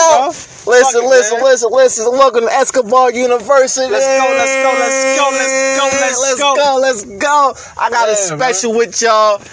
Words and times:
Fuck 0.00 0.66
Listen, 0.66 1.04
it, 1.04 1.08
listen, 1.08 1.36
man. 1.38 1.44
listen, 1.44 1.70
listen. 1.72 2.04
Welcome 2.12 2.42
to 2.44 2.52
Escobar 2.52 3.12
University. 3.12 3.90
Let's 3.90 4.04
go, 4.06 4.34
let's 4.36 4.54
go, 4.56 4.72
let's 4.78 5.18
go, 5.18 5.30
let's 5.32 5.78
go, 5.78 5.88
let's 6.00 6.20
let's 6.22 6.40
go. 6.40 6.54
go, 6.56 6.78
let's 6.80 7.04
go. 7.04 7.54
I 7.78 7.90
got 7.90 8.08
a 8.08 8.12
Yeah, 8.12 8.16
special 8.36 8.72
with 8.76 9.00
y'all. 9.00 9.38
This 9.38 9.52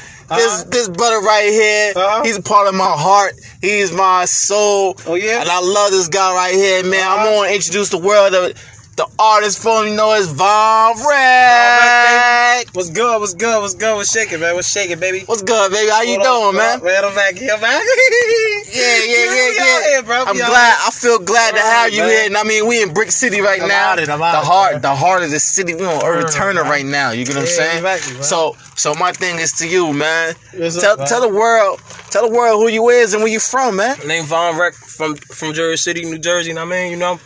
Uh-huh. 0.61 0.63
this 0.69 0.87
brother 0.89 1.19
right 1.19 1.49
here, 1.49 1.93
Uh-huh. 1.95 2.23
he's 2.23 2.37
a 2.37 2.41
part 2.41 2.67
of 2.67 2.73
my 2.75 2.89
heart. 2.91 3.33
He's 3.61 3.91
my 3.91 4.25
soul. 4.25 4.97
Oh, 5.05 5.15
yeah? 5.15 5.41
And 5.41 5.49
I 5.49 5.59
love 5.59 5.91
this 5.91 6.07
guy 6.07 6.33
right 6.33 6.53
here, 6.55 6.83
man. 6.83 7.05
I'm 7.07 7.19
Uh-huh. 7.19 7.41
gonna 7.41 7.51
introduce 7.51 7.89
the 7.89 7.97
world 7.99 8.33
of 8.33 8.53
the 8.95 9.07
artist 9.17 9.61
formerly 9.61 9.95
known 9.95 10.17
as 10.17 10.27
Von 10.31 10.73
Von 10.83 11.07
Rec. 11.07 12.67
What's 12.73 12.89
good? 12.89 13.19
What's 13.19 13.33
good? 13.33 13.61
What's 13.61 13.73
good? 13.73 13.95
What's 13.95 14.11
shaking, 14.11 14.39
man? 14.39 14.55
What's 14.55 14.71
shaking, 14.71 14.99
baby? 14.99 15.21
What's 15.25 15.41
good, 15.41 15.71
baby? 15.71 15.89
How 15.89 16.01
you 16.01 16.21
doing, 16.21 16.55
man? 16.55 16.83
Man, 16.83 17.05
I'm 17.05 17.15
back 17.15 17.35
here, 17.35 17.57
man. 17.59 17.81
Yeah, 18.73 18.99
yeah, 19.05 19.35
yeah, 19.35 19.95
yeah. 19.95 20.01
bro. 20.01 20.23
I'm 20.25 20.35
glad. 20.35 20.77
I 20.85 20.91
feel 20.91 21.19
glad 21.19 21.51
to 21.55 21.61
have 21.61 21.93
you 21.93 22.03
here. 22.03 22.25
And 22.25 22.37
I 22.37 22.43
mean, 22.43 22.67
we 22.67 22.81
in 22.81 22.93
Brick 22.93 23.11
City 23.11 23.41
right 23.41 23.61
now. 23.61 23.95
the 23.95 24.17
heart, 24.17 24.81
the 24.81 24.95
heart 24.95 25.23
of 25.23 25.31
the 25.31 25.39
city. 25.39 25.75
We 25.75 25.85
on 25.85 26.03
Alright, 26.03 26.31
Turner 26.31 26.63
right 26.63 26.85
now. 26.85 27.11
You 27.11 27.25
get 27.25 27.35
what 27.35 27.41
I'm 27.41 27.47
saying? 27.47 28.23
So, 28.23 28.55
so 28.75 28.93
my 28.95 29.11
thing 29.11 29.39
is 29.39 29.53
to 29.53 29.67
you, 29.67 29.93
man. 29.93 30.35
Tell, 30.51 30.97
tell 30.97 31.21
the 31.21 31.33
world, 31.33 31.79
tell 32.09 32.27
the 32.27 32.33
world 32.33 32.61
who 32.61 32.67
you 32.67 32.89
is 32.89 33.13
and 33.13 33.23
where 33.23 33.31
you 33.31 33.39
from, 33.39 33.77
man. 33.77 33.97
Name 34.05 34.25
Von 34.25 34.57
Rec 34.57 34.73
from 34.73 35.15
from 35.15 35.53
Jersey 35.53 35.77
City, 35.77 36.05
New 36.05 36.19
Jersey. 36.19 36.53
Know 36.53 36.65
what 36.65 36.75
I 36.75 36.83
mean, 36.83 36.91
you 36.91 36.97
know, 36.97 37.19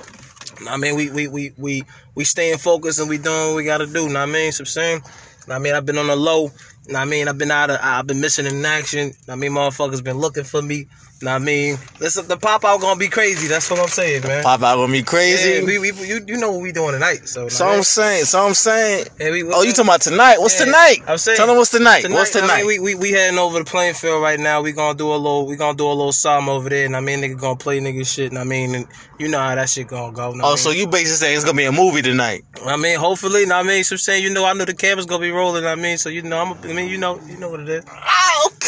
I 0.68 0.78
mean, 0.78 0.96
we 0.96 1.10
we 1.10 1.28
we 1.28 1.54
we 1.58 1.84
we 2.16 2.24
staying 2.24 2.58
focused 2.58 3.00
and 3.00 3.10
we 3.10 3.18
doing 3.18 3.48
what 3.48 3.56
we 3.56 3.64
gotta 3.64 3.88
do. 3.88 4.10
Know 4.10 4.22
I 4.22 4.26
mean, 4.26 4.52
so 4.52 4.62
I'm 4.62 4.66
saying. 4.66 5.02
Know 5.48 5.56
I 5.56 5.60
mean, 5.60 5.74
I've 5.74 5.86
been 5.86 5.98
on 5.98 6.08
the 6.08 6.16
low. 6.16 6.52
I 6.96 7.06
mean, 7.06 7.28
I've 7.28 7.38
been 7.38 7.52
out 7.52 7.70
of, 7.70 7.80
I've 7.82 8.08
been 8.08 8.22
missing 8.22 8.46
in 8.46 8.66
action. 8.66 9.14
I 9.30 9.36
mean, 9.36 9.52
motherfuckers 9.52 10.04
been 10.04 10.18
looking 10.18 10.44
for 10.44 10.62
me. 10.62 10.88
I 11.26 11.40
mean, 11.40 11.78
listen, 12.00 12.28
the 12.28 12.38
pop 12.38 12.64
out 12.64 12.80
gonna 12.80 13.00
be 13.00 13.08
crazy. 13.08 13.48
That's 13.48 13.72
what 13.72 13.80
I'm 13.80 13.88
saying, 13.88 14.22
man. 14.24 14.44
Pop 14.44 14.62
out 14.62 14.76
gonna 14.76 14.92
be 14.92 15.02
crazy. 15.02 15.50
Yeah, 15.50 15.64
we, 15.64 15.80
we, 15.80 15.92
you, 16.08 16.22
you 16.28 16.38
know 16.38 16.52
what 16.52 16.62
we 16.62 16.72
doing 16.72 16.92
tonight, 16.92 17.28
so. 17.28 17.44
know 17.44 17.48
so 17.50 17.66
I 17.68 17.76
I'm 17.78 17.84
saying, 17.84 18.26
so 18.26 18.46
I'm 18.46 18.54
saying. 18.54 19.08
Yeah, 19.20 19.32
we- 19.32 19.44
Oh, 19.44 19.64
you 19.64 19.72
talking 19.72 19.86
about 19.90 20.02
tonight? 20.02 20.38
What's 20.40 20.60
Yeah, 20.60 20.66
tonight? 20.66 20.98
I'm 21.08 21.18
saying- 21.18 21.38
Tell 21.38 21.48
them 21.48 21.58
what's 21.58 21.72
tonight. 21.72 22.08
what's 22.10 22.36
I 22.36 22.42
tonight? 22.42 22.58
mean, 22.58 22.68
we, 22.68 22.80
we 22.80 22.96
we 22.96 23.12
heading 23.12 23.40
over 23.40 23.58
the 23.58 23.66
playing 23.66 23.96
field 23.96 24.22
right 24.22 24.40
now. 24.40 24.62
We 24.62 24.74
gonna 24.74 24.98
do 24.98 25.08
a 25.12 25.16
little. 25.18 25.48
We 25.48 25.56
gonna 25.56 25.78
do 25.78 25.88
a 25.88 25.90
little 25.90 26.12
something 26.12 26.54
over 26.54 26.70
there. 26.70 26.86
And 26.86 26.96
I 26.96 27.00
mean, 27.00 27.22
nigga 27.22 27.40
gonna 27.40 27.56
play 27.56 27.80
nigga 27.80 28.06
shit. 28.06 28.32
And 28.32 28.38
I 28.38 28.44
mean, 28.44 28.76
and 28.76 28.88
you 29.18 29.28
know 29.28 29.40
how 29.40 29.56
that 29.56 29.70
shit 29.70 29.88
gonna 29.88 30.12
go. 30.14 30.34
know 30.34 30.44
oh, 30.46 30.50
mean? 30.50 30.58
so 30.58 30.70
you 30.70 30.86
basically 30.86 31.16
saying 31.16 31.36
it's 31.36 31.46
gonna 31.46 31.58
be 31.58 31.66
a 31.66 31.72
movie 31.72 32.04
tonight? 32.04 32.44
I 32.64 32.78
mean, 32.78 33.00
hopefully, 33.00 33.46
know 33.48 33.56
I 33.56 33.64
mean, 33.64 33.84
so 33.84 33.94
I'm 33.96 33.98
saying, 34.00 34.24
you 34.24 34.30
know, 34.32 34.46
I 34.46 34.54
know 34.54 34.66
the 34.66 34.76
camera's 34.76 35.08
gonna 35.08 35.22
be 35.22 35.32
rolling. 35.32 35.66
I 35.66 35.76
mean, 35.76 35.98
so 35.98 36.10
you 36.10 36.22
know, 36.22 36.40
I'm. 36.40 36.54
I 36.70 36.74
mean, 36.74 36.90
you 36.90 36.98
know, 37.00 37.20
you 37.26 37.38
know 37.38 37.50
what 37.50 37.62
it 37.62 37.70
is. 37.70 37.86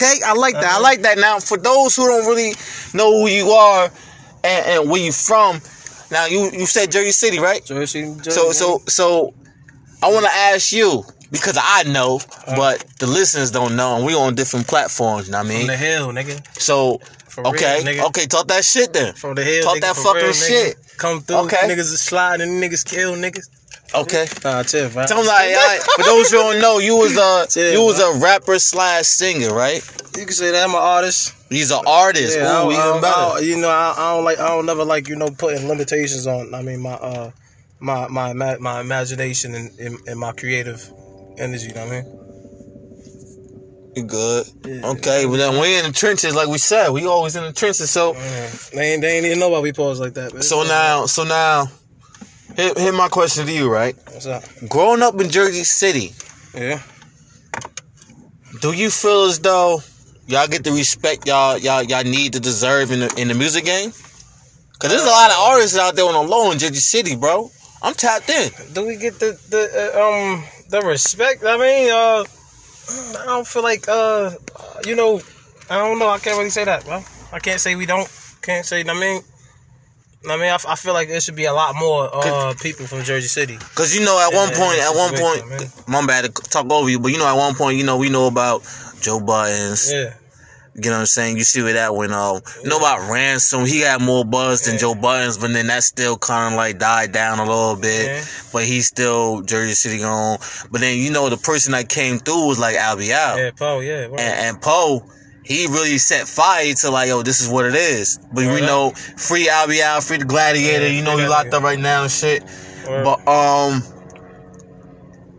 Okay. 0.02 0.20
I 0.26 0.34
like 0.34 0.54
that. 0.56 0.64
I 0.64 0.68
Uh-huh. 0.68 0.82
like 0.82 1.02
that. 1.04 1.18
Now, 1.18 1.40
for 1.40 1.58
those 1.58 1.96
who 1.96 2.08
don't 2.08 2.26
really 2.28 2.54
know 2.94 3.12
who 3.22 3.28
you 3.28 3.50
are 3.52 3.92
and, 4.44 4.66
and 4.68 4.90
where 4.90 5.02
you 5.02 5.12
from, 5.12 5.60
now 6.12 6.26
you 6.26 6.50
you 6.52 6.66
said 6.66 6.92
Jersey 6.92 7.12
City, 7.12 7.40
right? 7.40 7.64
Jersey, 7.66 8.04
Jersey, 8.22 8.32
So 8.32 8.52
so 8.52 8.82
so, 8.88 9.34
I 10.02 10.12
want 10.12 10.26
to 10.26 10.32
ask 10.32 10.72
you 10.72 11.04
because 11.32 11.58
I 11.62 11.84
know, 11.84 12.20
but 12.48 12.84
the 13.00 13.06
listeners 13.08 13.52
don't 13.52 13.76
know, 13.76 13.98
and 13.98 14.06
we 14.06 14.16
on 14.16 14.34
different 14.36 14.68
platforms. 14.68 15.28
You 15.28 15.34
know 15.34 15.40
what 15.40 15.46
I 15.46 15.50
from 15.50 15.58
mean? 15.58 15.68
the 15.68 15.78
hill, 15.78 16.08
nigga. 16.10 16.42
So 16.60 17.00
For 17.28 17.44
real, 17.44 17.54
okay, 17.54 17.82
nigga. 17.84 18.06
okay, 18.08 18.26
talk 18.26 18.48
that 18.48 18.64
shit 18.66 18.94
then. 18.94 19.14
From 19.14 19.36
the 19.36 19.44
hill, 19.44 19.64
Talk 19.64 19.78
nigga, 19.78 19.82
that 19.82 19.96
fucking 19.98 20.22
real, 20.24 20.34
shit. 20.34 20.76
Come 20.98 21.22
through, 21.22 21.38
Okay. 21.46 21.58
niggas 21.70 21.92
is 21.94 22.02
sliding, 22.02 22.60
niggas 22.60 22.84
kill 22.84 23.14
niggas. 23.16 23.48
Okay. 23.96 24.28
Nah, 24.44 24.64
chill, 24.64 24.90
bro. 24.90 25.06
Tell 25.06 25.18
them 25.18 25.26
like, 25.28 25.56
like, 25.56 25.82
for 25.82 26.04
those 26.04 26.30
who 26.32 26.38
don't 26.38 26.62
know, 26.62 26.78
you 26.80 26.96
was 26.96 27.18
a 27.18 27.48
Chill, 27.50 27.74
you 27.74 27.84
was 27.84 27.98
bro. 27.98 28.12
a 28.12 28.20
rapper 28.20 28.60
slash 28.60 29.06
singer, 29.08 29.54
right? 29.54 29.82
You 30.18 30.26
can 30.26 30.34
say 30.34 30.52
that 30.52 30.64
I'm 30.64 30.76
an 30.76 30.82
artist. 30.82 31.34
He's 31.50 31.72
an 31.72 31.82
artist. 31.88 32.38
Yeah, 32.38 32.64
Ooh, 32.66 32.72
even 32.72 33.02
better. 33.02 33.42
you 33.44 33.58
know, 33.58 33.70
I, 33.70 33.96
I 33.98 34.16
don't 34.16 34.24
like, 34.24 34.40
I 34.40 34.50
don't 34.50 34.66
never 34.68 34.86
like, 34.86 35.08
you 35.08 35.16
know, 35.16 35.30
putting 35.32 35.68
limitations 35.68 36.28
on. 36.28 36.54
I 36.54 36.62
mean, 36.62 36.82
my, 36.82 36.92
uh, 36.94 37.32
my, 37.80 38.08
my, 38.10 38.34
my 38.58 38.80
imagination 38.82 39.56
and, 39.56 39.80
and, 39.80 39.98
and 40.08 40.20
my 40.20 40.34
creative 40.34 40.88
energy. 41.38 41.70
You 41.70 41.74
know 41.74 41.86
what 41.88 41.94
I 41.94 42.02
mean? 42.02 42.16
You 43.96 44.04
good? 44.04 44.46
Yeah. 44.66 44.86
Okay, 44.92 45.26
but 45.26 45.38
then 45.38 45.60
we 45.60 45.78
in 45.80 45.86
the 45.86 45.92
trenches, 45.92 46.36
like 46.36 46.48
we 46.48 46.60
said, 46.60 46.90
we 46.92 47.08
always 47.08 47.36
in 47.36 47.44
the 47.44 47.52
trenches. 47.54 47.90
So, 47.90 48.14
Yeah. 48.14 48.50
They 48.76 48.94
ain't, 48.94 49.02
they 49.02 49.18
ain't 49.18 49.26
even 49.26 49.40
know 49.40 49.50
why 49.50 49.60
we 49.62 49.74
pause 49.74 50.00
like 50.00 50.14
that. 50.14 50.32
Man. 50.34 50.44
so 50.44 50.62
now, 50.64 51.08
so 51.08 51.24
now, 51.24 51.66
here, 52.60 52.74
here 52.78 52.92
my 52.94 53.08
question 53.10 53.46
to 53.46 53.52
you, 53.52 53.72
right? 53.72 53.96
what's 54.12 54.26
up? 54.26 54.44
Growing 54.68 55.02
up 55.02 55.20
in 55.20 55.30
Jersey 55.30 55.64
City, 55.64 56.14
Yeah. 56.54 56.82
do 58.62 58.74
you 58.74 58.90
feel 58.90 59.26
as 59.26 59.40
though 59.40 59.82
y'all 60.28 60.48
get 60.48 60.64
the 60.64 60.72
respect 60.72 61.28
y'all 61.28 61.58
y'all 61.58 61.84
y'all 61.84 62.04
need 62.04 62.34
to 62.34 62.40
deserve 62.40 62.92
in 62.92 63.00
the 63.02 63.14
in 63.18 63.28
the 63.28 63.34
music 63.34 63.66
game? 63.66 63.92
Cause 64.80 64.92
there's 64.92 65.04
a 65.04 65.08
lot 65.08 65.30
of 65.32 65.38
artists 65.38 65.78
out 65.78 65.96
there 65.96 66.06
on 66.06 66.14
the 66.14 66.22
low 66.22 66.52
in 66.52 66.60
Jersey 66.60 66.76
City, 66.76 67.16
bro. 67.16 67.50
I'm 67.82 67.94
tapped 67.94 68.30
in. 68.30 68.50
Do 68.74 68.86
we 68.86 68.96
get 68.98 69.20
the 69.20 69.38
the 69.50 69.62
uh, 69.96 70.02
um 70.02 70.44
the 70.70 70.82
respect? 70.82 71.44
I 71.44 71.58
mean, 71.58 71.90
uh, 71.92 72.24
I 73.22 73.26
don't 73.26 73.48
feel 73.48 73.64
like 73.64 73.88
uh, 73.88 74.32
you 74.86 74.96
know, 74.96 75.22
I 75.70 75.78
don't 75.80 76.00
know. 76.00 76.10
I 76.10 76.20
can't 76.20 76.38
really 76.38 76.50
say 76.50 76.64
that, 76.66 76.86
bro. 76.86 77.04
I 77.32 77.40
can't 77.40 77.60
say 77.60 77.76
we 77.76 77.86
don't. 77.86 78.10
Can't 78.42 78.66
say. 78.66 78.84
I 78.88 78.94
mean. 79.00 79.22
I 80.28 80.36
mean, 80.36 80.48
I, 80.48 80.56
f- 80.56 80.66
I 80.68 80.76
feel 80.76 80.94
like 80.94 81.08
there 81.08 81.22
should 81.22 81.36
be 81.38 81.46
a 81.46 81.54
lot 81.54 81.76
more 81.76 82.10
uh, 82.12 82.54
people 82.62 82.86
from 82.86 83.04
Jersey 83.04 83.28
City. 83.28 83.58
Cause 83.76 83.96
you 83.96 84.04
know, 84.04 84.20
at 84.20 84.34
one 84.36 84.50
point, 84.50 84.80
at 84.80 84.94
one 84.94 85.14
point, 85.16 85.88
my 85.88 86.06
bad 86.06 86.26
to 86.26 86.32
talk 86.50 86.70
over 86.72 86.90
you, 86.90 87.00
but 87.00 87.12
you 87.12 87.18
know, 87.18 87.28
at 87.28 87.38
one 87.38 87.56
point, 87.56 87.78
you 87.78 87.86
know, 87.86 87.98
we 87.98 88.10
know 88.10 88.28
about 88.28 88.62
Joe 89.00 89.20
Budden. 89.22 89.76
Yeah. 89.88 90.14
You 90.76 90.82
know 90.92 90.98
what 90.98 91.00
I'm 91.02 91.06
saying? 91.08 91.38
You 91.38 91.44
see 91.44 91.62
where 91.62 91.74
that 91.74 91.94
went 91.96 92.14
um 92.14 92.42
you 92.64 92.70
know 92.70 92.78
about 92.78 93.10
Ransom, 93.12 93.66
he 93.66 93.80
had 93.80 94.02
more 94.02 94.24
buzz 94.24 94.62
than 94.66 94.76
Yeah. 94.76 94.80
Joe 94.82 94.96
Budden, 94.96 95.34
but 95.42 95.52
then 95.52 95.68
that 95.68 95.84
still 95.84 96.16
kinda 96.18 96.56
like 96.56 96.80
died 96.80 97.12
down 97.12 97.40
a 97.40 97.44
little 97.46 97.76
bit. 97.76 98.06
Yeah. 98.06 98.24
But 98.54 98.66
he's 98.66 98.88
still 98.88 99.42
Jersey 99.42 99.74
City 99.74 100.04
on. 100.04 100.38
But 100.72 100.82
then 100.82 100.98
you 100.98 101.12
know 101.12 101.28
the 101.30 101.38
person 101.38 101.72
that 101.74 101.90
came 101.90 102.20
through 102.20 102.46
was 102.48 102.60
like 102.60 102.76
Albee 102.76 103.12
Al. 103.12 103.38
Yeah, 103.40 103.52
Paul, 103.52 103.84
yeah. 103.84 104.08
word. 104.08 104.20
And, 104.20 104.56
and 104.56 104.62
Poe, 104.62 105.04
he 105.50 105.66
really 105.66 105.98
set 105.98 106.28
fire 106.28 106.74
to 106.76 106.92
like, 106.92 107.08
yo, 107.10 107.24
this 107.24 107.42
is 107.42 107.50
what 107.50 107.66
it 107.66 107.74
is. 107.74 108.20
But 108.32 108.46
we 108.46 108.48
Word 108.48 108.62
know 108.62 108.92
free 108.92 109.50
Albee 109.50 109.82
Al, 109.82 110.00
free 110.00 110.18
the 110.18 110.26
gladiator, 110.26 110.86
Yeah, 110.86 110.92
you 110.92 111.04
know 111.04 111.18
he 111.18 111.28
locked 111.28 111.54
up 111.54 111.64
right 111.64 111.80
now 111.80 112.04
and 112.04 112.12
shit. 112.12 112.44
But 112.86 113.28
um 113.28 113.82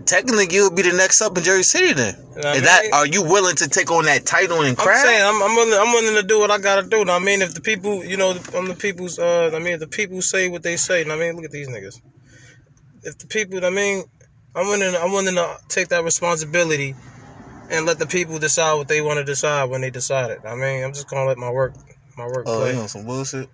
technically 0.07 0.49
you 0.51 0.65
would 0.65 0.75
be 0.75 0.83
the 0.83 0.97
next 0.97 1.23
up 1.23 1.39
in 1.39 1.45
Jersey 1.45 1.63
City 1.63 1.93
then. 1.93 2.15
You 2.17 2.43
know 2.43 2.49
what 2.49 2.57
Is 2.57 2.63
I 2.63 2.65
that 2.65 2.93
are 2.93 3.07
you 3.07 3.23
willing 3.23 3.55
to 3.57 3.69
take 3.69 3.93
on 3.93 4.05
that 4.07 4.27
title 4.27 4.63
and 4.63 4.77
I'm 4.81 4.97
saying 4.97 5.25
I'm, 5.25 5.43
I'm 5.43 5.55
willing. 5.55 5.79
I'm 5.79 5.93
willing 5.93 6.21
to 6.21 6.27
do 6.27 6.41
what 6.41 6.51
I 6.51 6.59
gotta 6.59 6.89
do. 6.89 6.99
what 6.99 7.11
I 7.11 7.21
mean, 7.21 7.41
if 7.41 7.55
the 7.55 7.61
people, 7.61 8.05
you 8.05 8.17
know, 8.17 8.35
I'm 8.55 8.67
the 8.67 8.75
people's. 8.75 9.17
Uh, 9.17 9.53
I 9.55 9.61
mean, 9.61 9.75
if 9.75 9.81
the 9.81 9.87
people 9.87 10.21
say 10.23 10.49
what 10.49 10.65
they 10.65 10.77
say. 10.77 11.05
what 11.05 11.13
I 11.13 11.21
mean, 11.21 11.37
look 11.37 11.45
at 11.45 11.53
these 11.53 11.69
niggas. 11.69 12.01
If 13.05 13.17
the 13.19 13.29
people, 13.29 13.65
I 13.65 13.71
mean, 13.71 14.03
I'm 14.57 14.67
willing. 14.67 14.97
I'm 14.97 15.13
willing 15.13 15.37
to 15.37 15.57
take 15.69 15.89
that 15.89 16.03
responsibility 16.03 16.97
and 17.71 17.87
let 17.87 17.99
the 17.99 18.07
people 18.07 18.39
decide 18.39 18.75
what 18.75 18.89
they 18.89 19.01
want 19.01 19.19
to 19.19 19.25
decide 19.25 19.65
when 19.71 19.81
they 19.81 19.91
decide 19.91 20.31
it. 20.31 20.41
I 20.45 20.55
mean, 20.55 20.85
I'm 20.85 20.93
just 20.93 21.09
gonna 21.09 21.25
let 21.27 21.39
my 21.39 21.51
work, 21.51 21.75
my 22.17 22.27
work 22.27 22.45
Oh, 22.47 22.59
play. 22.59 22.73
you 22.75 22.81
on 22.81 22.89
some 22.89 23.07
bullshit? 23.07 23.49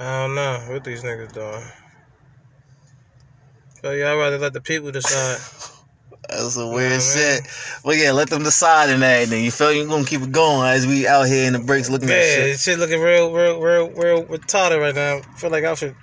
I 0.00 0.26
don't 0.26 0.34
know 0.34 0.64
what 0.70 0.84
these 0.84 1.02
niggas 1.02 1.32
doing. 1.32 1.62
So 3.82 3.92
yeah, 3.92 4.12
I'd 4.12 4.16
rather 4.16 4.38
let 4.38 4.52
the 4.52 4.60
people 4.60 4.90
decide. 4.90 5.38
That's 6.28 6.56
a 6.58 6.66
weird 6.66 6.92
Yeah, 6.92 6.98
shit. 7.00 7.40
But 7.84 7.96
yeah, 7.96 8.12
let 8.12 8.28
them 8.28 8.42
decide 8.42 8.90
in 8.90 9.00
that, 9.00 9.22
and 9.24 9.32
then 9.32 9.44
you 9.44 9.50
feel 9.50 9.72
you're 9.72 9.86
gonna 9.86 10.04
keep 10.04 10.20
it 10.20 10.32
going 10.32 10.68
as 10.68 10.86
we 10.86 11.06
out 11.06 11.26
here 11.26 11.46
in 11.46 11.52
the 11.54 11.58
breaks 11.58 11.88
looking 11.88 12.10
at 12.10 12.16
Yeah, 12.16 12.20
shit. 12.34 12.44
this 12.52 12.62
shit 12.64 12.78
looking 12.78 13.00
real, 13.00 13.32
real, 13.32 13.60
real, 13.60 13.90
real 13.90 14.24
retarded 14.24 14.80
right 14.80 14.94
now. 14.94 15.18
I 15.18 15.38
feel 15.38 15.50
like 15.50 15.64
I 15.64 15.74
should 15.74 15.94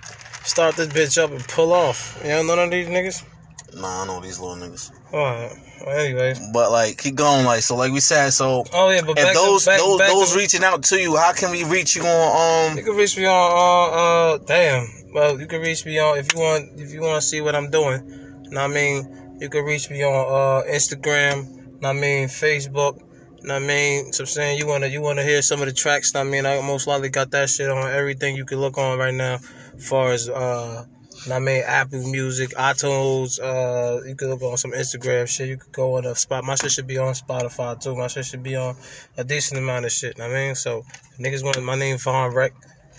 start 0.42 0.76
this 0.76 0.88
bitch 0.88 1.22
up 1.22 1.30
and 1.30 1.46
pull 1.46 1.72
off. 1.72 2.18
You 2.24 2.30
know 2.30 2.42
none 2.44 2.58
of 2.58 2.70
these 2.70 2.88
niggas? 2.88 3.24
Nah, 3.74 4.02
I 4.02 4.06
know 4.06 4.20
these 4.20 4.38
little 4.40 4.56
niggas. 4.56 4.90
Alright. 5.12 5.52
Well, 5.84 5.98
anyways. 5.98 6.40
But 6.52 6.70
like, 6.70 6.98
keep 6.98 7.14
going. 7.14 7.44
Like, 7.44 7.62
so 7.62 7.76
like 7.76 7.92
we 7.92 8.00
said, 8.00 8.30
so 8.30 8.64
Oh 8.72 8.90
yeah, 8.90 9.02
but 9.02 9.18
if 9.18 9.34
those 9.34 9.64
to, 9.64 9.70
back, 9.70 9.80
those 9.80 9.98
back 9.98 10.08
those 10.08 10.32
to, 10.32 10.38
reaching 10.38 10.64
out 10.64 10.82
to 10.84 11.00
you, 11.00 11.16
how 11.16 11.32
can 11.32 11.50
we 11.50 11.64
reach 11.64 11.96
you 11.96 12.02
on 12.02 12.76
you 12.76 12.80
um? 12.80 12.86
can 12.86 12.96
reach 12.96 13.16
me 13.16 13.26
on 13.26 13.32
uh 13.32 14.34
uh 14.34 14.38
damn. 14.38 14.86
Well, 15.12 15.40
you 15.40 15.46
can 15.46 15.60
reach 15.60 15.84
me 15.84 15.98
on 15.98 16.18
if 16.18 16.32
you 16.32 16.40
want 16.40 16.80
if 16.80 16.92
you 16.92 17.02
want 17.02 17.20
to 17.20 17.26
see 17.26 17.40
what 17.40 17.54
I'm 17.54 17.70
doing. 17.70 18.06
Know 18.50 18.62
what 18.62 18.70
I 18.70 18.74
mean, 18.74 19.36
you 19.40 19.48
can 19.48 19.64
reach 19.64 19.90
me 19.90 20.02
on 20.02 20.14
uh 20.14 20.70
Instagram. 20.70 21.48
Know 21.80 21.88
what 21.88 21.96
I 21.96 22.00
mean, 22.00 22.28
Facebook. 22.28 23.00
Know 23.42 23.54
what 23.54 23.62
I 23.62 23.66
mean, 23.66 24.12
so 24.12 24.22
I'm 24.22 24.26
saying 24.26 24.58
you 24.58 24.66
wanna 24.66 24.86
you 24.86 25.02
wanna 25.02 25.22
hear 25.22 25.42
some 25.42 25.60
of 25.60 25.66
the 25.66 25.72
tracks. 25.72 26.14
Know 26.14 26.20
what 26.20 26.28
I 26.28 26.30
mean, 26.30 26.46
I 26.46 26.60
most 26.62 26.86
likely 26.86 27.10
got 27.10 27.30
that 27.32 27.50
shit 27.50 27.70
on 27.70 27.90
everything 27.90 28.36
you 28.36 28.44
can 28.44 28.58
look 28.60 28.78
on 28.78 28.98
right 28.98 29.14
now, 29.14 29.38
as 29.74 29.88
far 29.88 30.12
as 30.12 30.28
uh. 30.28 30.84
Know 31.28 31.34
what 31.34 31.42
I 31.42 31.44
mean, 31.44 31.62
Apple 31.66 32.02
Music, 32.10 32.50
iTunes, 32.50 33.40
uh, 33.40 34.04
you 34.06 34.14
can 34.14 34.28
look 34.30 34.42
on 34.42 34.56
some 34.56 34.72
Instagram 34.72 35.26
shit. 35.28 35.48
You 35.48 35.56
could 35.56 35.72
go 35.72 35.96
on 35.96 36.06
a 36.06 36.14
spot. 36.14 36.44
My 36.44 36.54
shit 36.54 36.70
should 36.72 36.86
be 36.86 36.98
on 36.98 37.14
Spotify 37.14 37.80
too. 37.80 37.96
My 37.96 38.06
shit 38.06 38.24
should 38.26 38.42
be 38.42 38.56
on 38.56 38.76
a 39.16 39.24
decent 39.24 39.58
amount 39.58 39.84
of 39.84 39.92
shit. 39.92 40.20
I 40.20 40.28
mean, 40.28 40.54
so 40.54 40.84
niggas 41.18 41.42
want 41.44 41.62
my 41.62 41.74
name 41.76 41.98
Von 41.98 42.32
Rec. 42.34 42.52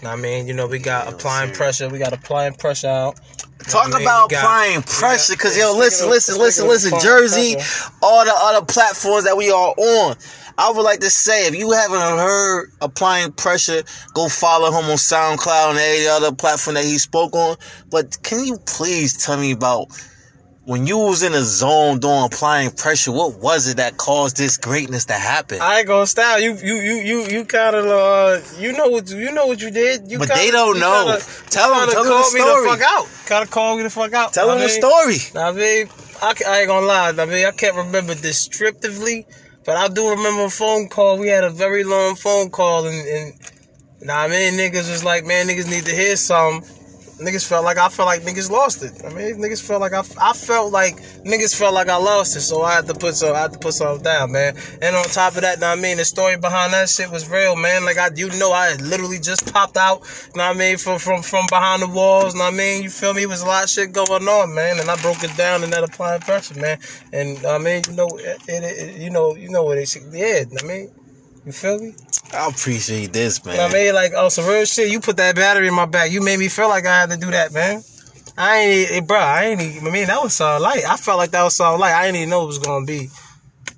Know 0.04 0.10
what 0.12 0.20
I 0.20 0.22
mean, 0.22 0.48
you 0.48 0.54
know, 0.54 0.68
we 0.68 0.78
got 0.78 1.06
Yeah, 1.08 1.14
applying 1.14 1.48
serious. 1.54 1.58
pressure. 1.58 1.90
We 1.90 1.98
got 1.98 2.14
applying 2.14 2.54
pressure 2.54 2.88
out. 2.88 3.20
Talk 3.68 3.88
I 3.88 3.98
mean, 3.98 4.02
about 4.04 4.30
got- 4.30 4.44
applying 4.44 4.84
pressure, 4.84 5.34
got- 5.34 5.40
cause 5.42 5.58
yo, 5.58 5.76
listen, 5.76 6.06
of- 6.06 6.12
listen, 6.12 6.38
listen, 6.38 6.68
listen, 6.68 7.00
Jersey, 7.00 7.56
pressure. 7.56 7.92
all 8.04 8.24
the 8.24 8.34
other 8.36 8.64
platforms 8.66 9.24
that 9.24 9.36
we 9.36 9.50
are 9.50 9.74
on. 9.76 10.16
I 10.58 10.72
would 10.72 10.82
like 10.82 11.02
to 11.02 11.10
say, 11.10 11.48
if 11.48 11.56
you 11.56 11.72
haven't 11.72 12.00
heard 12.00 12.72
applying 12.82 13.32
pressure, 13.32 13.84
go 14.14 14.28
follow 14.28 14.70
him 14.70 14.90
on 14.90 14.98
SoundCloud 14.98 15.72
and 15.72 15.80
any 15.80 16.08
other 16.08 16.32
platform 16.32 16.76
that 16.76 16.86
he 16.86 16.98
spoke 16.98 17.36
on. 17.36 17.58
But 17.92 18.18
can 18.24 18.44
you 18.44 18.58
please 18.66 19.24
tell 19.24 19.38
me 19.38 19.52
about 19.52 19.88
when 20.68 20.86
you 20.86 20.98
was 20.98 21.24
in 21.24 21.34
a 21.34 21.44
zone 21.44 22.00
doing 22.00 22.26
applying 22.26 22.72
pressure? 22.72 23.12
What 23.12 23.40
was 23.40 23.70
it 23.70 23.78
that 23.78 23.98
caused 23.98 24.36
this 24.36 24.58
greatness 24.58 25.06
to 25.06 25.14
happen? 25.14 25.62
I 25.62 25.80
ain't 25.80 25.88
gonna 25.88 26.08
style 26.08 26.42
you. 26.42 26.56
You 26.56 26.76
you 26.76 26.96
you 26.96 27.22
you 27.28 27.46
kind 27.46 27.76
of 27.76 27.86
uh, 27.86 28.42
you 28.60 28.74
know 28.74 28.90
what 28.90 29.10
you 29.10 29.32
know 29.32 29.46
what 29.46 29.62
you 29.62 29.72
did. 29.72 30.12
You 30.12 30.18
but 30.18 30.28
kinda, 30.28 30.44
they 30.44 30.52
don't 30.52 30.80
know. 30.80 31.06
Kinda, 31.06 31.26
tell 31.50 31.70
them. 31.70 31.90
Tell 31.90 32.04
them 32.04 32.12
the 32.12 32.20
called 32.20 32.34
me 32.34 32.40
story. 32.42 32.64
the 32.64 32.78
fuck 32.78 32.82
out. 32.82 33.08
Kind 33.28 33.44
of 33.44 33.52
call 33.52 33.78
me 33.78 33.84
the 33.84 33.90
fuck 33.90 34.14
out. 34.14 34.34
Tell 34.34 34.48
them 34.48 34.60
the 34.60 34.66
mean, 34.66 34.82
story. 34.82 35.42
I 35.42 35.52
mean, 35.54 35.88
I, 36.22 36.34
I 36.46 36.60
ain't 36.60 36.68
gonna 36.68 36.86
lie. 36.86 37.10
I 37.10 37.26
mean, 37.26 37.46
I 37.46 37.52
can't 37.52 37.76
remember 37.76 38.16
descriptively, 38.16 39.26
but 39.68 39.76
I 39.76 39.90
do 39.90 40.10
remember 40.10 40.46
a 40.46 40.50
phone 40.50 40.88
call. 40.88 41.20
We 41.20 41.28
had 41.28 41.44
a 41.44 41.50
very 41.50 41.84
long 41.84 42.16
phone 42.16 42.50
call, 42.50 42.88
and, 42.88 43.06
and 43.06 43.34
nah, 44.02 44.28
niggas 44.30 44.90
was 44.90 45.04
like, 45.04 45.26
man, 45.26 45.48
niggas 45.48 45.70
need 45.70 45.84
to 45.86 45.92
hear 45.92 46.16
something. 46.16 46.77
Niggas 47.20 47.48
felt 47.48 47.66
like 47.66 47.78
I 47.78 47.90
felt 47.90 48.06
like 48.06 48.22
niggas 48.22 48.52
lost 48.52 48.84
it. 48.84 48.94
I 49.04 49.10
mean, 49.10 49.38
niggas 49.38 49.62
felt 49.62 49.82
like 49.82 49.94
I, 49.94 50.04
I 50.22 50.34
felt 50.34 50.72
like 50.72 50.98
niggas 51.26 51.58
felt 51.58 51.74
like 51.74 51.90
I 51.90 51.98
lost 51.98 52.36
it, 52.36 52.42
so 52.42 52.62
I 52.62 52.76
had 52.76 52.86
to 52.88 52.94
put 52.94 53.16
some 53.16 53.36
I 53.36 53.40
had 53.40 53.54
to 53.54 53.60
put 53.60 53.74
something 53.74 54.04
down, 54.04 54.32
man. 54.32 54.56
And 54.84 54.96
on 54.96 55.04
top 55.06 55.36
of 55.36 55.42
that, 55.42 55.60
know 55.60 55.68
I 55.68 55.76
mean, 55.76 55.98
the 55.98 56.06
story 56.06 56.38
behind 56.38 56.74
that 56.74 56.90
shit 56.90 57.10
was 57.10 57.28
real, 57.28 57.56
man. 57.56 57.86
Like 57.86 57.98
I, 57.98 58.10
you 58.16 58.30
know, 58.38 58.52
I 58.52 58.76
literally 58.76 59.18
just 59.20 59.52
popped 59.52 59.78
out, 59.78 60.04
know 60.36 60.44
I 60.44 60.54
mean, 60.54 60.78
from 60.78 61.00
from 61.00 61.24
from 61.24 61.48
behind 61.50 61.82
the 61.82 61.88
walls, 61.88 62.36
know 62.36 62.46
I 62.46 62.52
mean. 62.52 62.84
You 62.84 62.90
feel 62.92 63.14
me? 63.16 63.24
It 63.24 63.30
was 63.30 63.42
a 63.42 63.48
lot 63.48 63.64
of 63.64 63.70
shit 63.72 63.94
going 63.94 64.28
on, 64.28 64.54
man, 64.54 64.80
and 64.80 64.90
I 64.90 64.96
broke 65.02 65.24
it 65.24 65.36
down 65.36 65.64
in 65.64 65.72
that 65.72 65.84
applying 65.84 66.22
pressure, 66.22 66.60
man. 66.60 66.78
And 67.12 67.44
I 67.46 67.58
mean, 67.58 67.82
you 67.90 67.96
know, 67.96 68.08
it, 68.08 68.42
it, 68.48 68.64
it 68.64 69.02
you 69.02 69.10
know, 69.10 69.36
you 69.36 69.50
know 69.50 69.64
what 69.64 69.76
they 69.76 69.86
yeah, 70.12 70.44
I 70.62 70.66
mean. 70.66 70.92
You 71.48 71.54
feel 71.54 71.80
me? 71.80 71.94
I 72.34 72.48
appreciate 72.50 73.14
this, 73.14 73.44
man. 73.46 73.56
You 73.56 73.62
know 73.62 73.68
I 73.68 73.74
mean? 73.74 73.94
Like, 73.94 74.12
oh, 74.16 74.30
some 74.30 74.46
real 74.46 74.66
shit. 74.66 74.92
You 74.92 75.00
put 75.00 75.18
that 75.18 75.36
battery 75.36 75.68
in 75.68 75.74
my 75.74 75.86
back. 75.86 76.12
You 76.12 76.22
made 76.22 76.40
me 76.40 76.48
feel 76.50 76.68
like 76.70 76.86
I 76.86 77.00
had 77.02 77.10
to 77.12 77.18
do 77.18 77.32
that, 77.32 77.54
man. 77.54 77.82
I 78.38 78.58
ain't, 78.58 78.92
eh, 78.92 79.00
bro. 79.02 79.18
I 79.18 79.46
ain't. 79.46 79.62
even- 79.62 79.88
I 79.88 79.92
mean, 79.92 80.08
that 80.08 80.22
was 80.22 80.36
so 80.36 80.60
light. 80.60 80.84
I 80.88 80.98
felt 80.98 81.18
like 81.18 81.32
that 81.32 81.44
was 81.44 81.56
so 81.56 81.76
light. 81.76 81.94
I 81.94 82.04
didn't 82.06 82.18
even 82.18 82.30
know 82.30 82.44
it 82.44 82.48
was 82.48 82.60
gonna 82.60 82.86
be. 82.86 83.10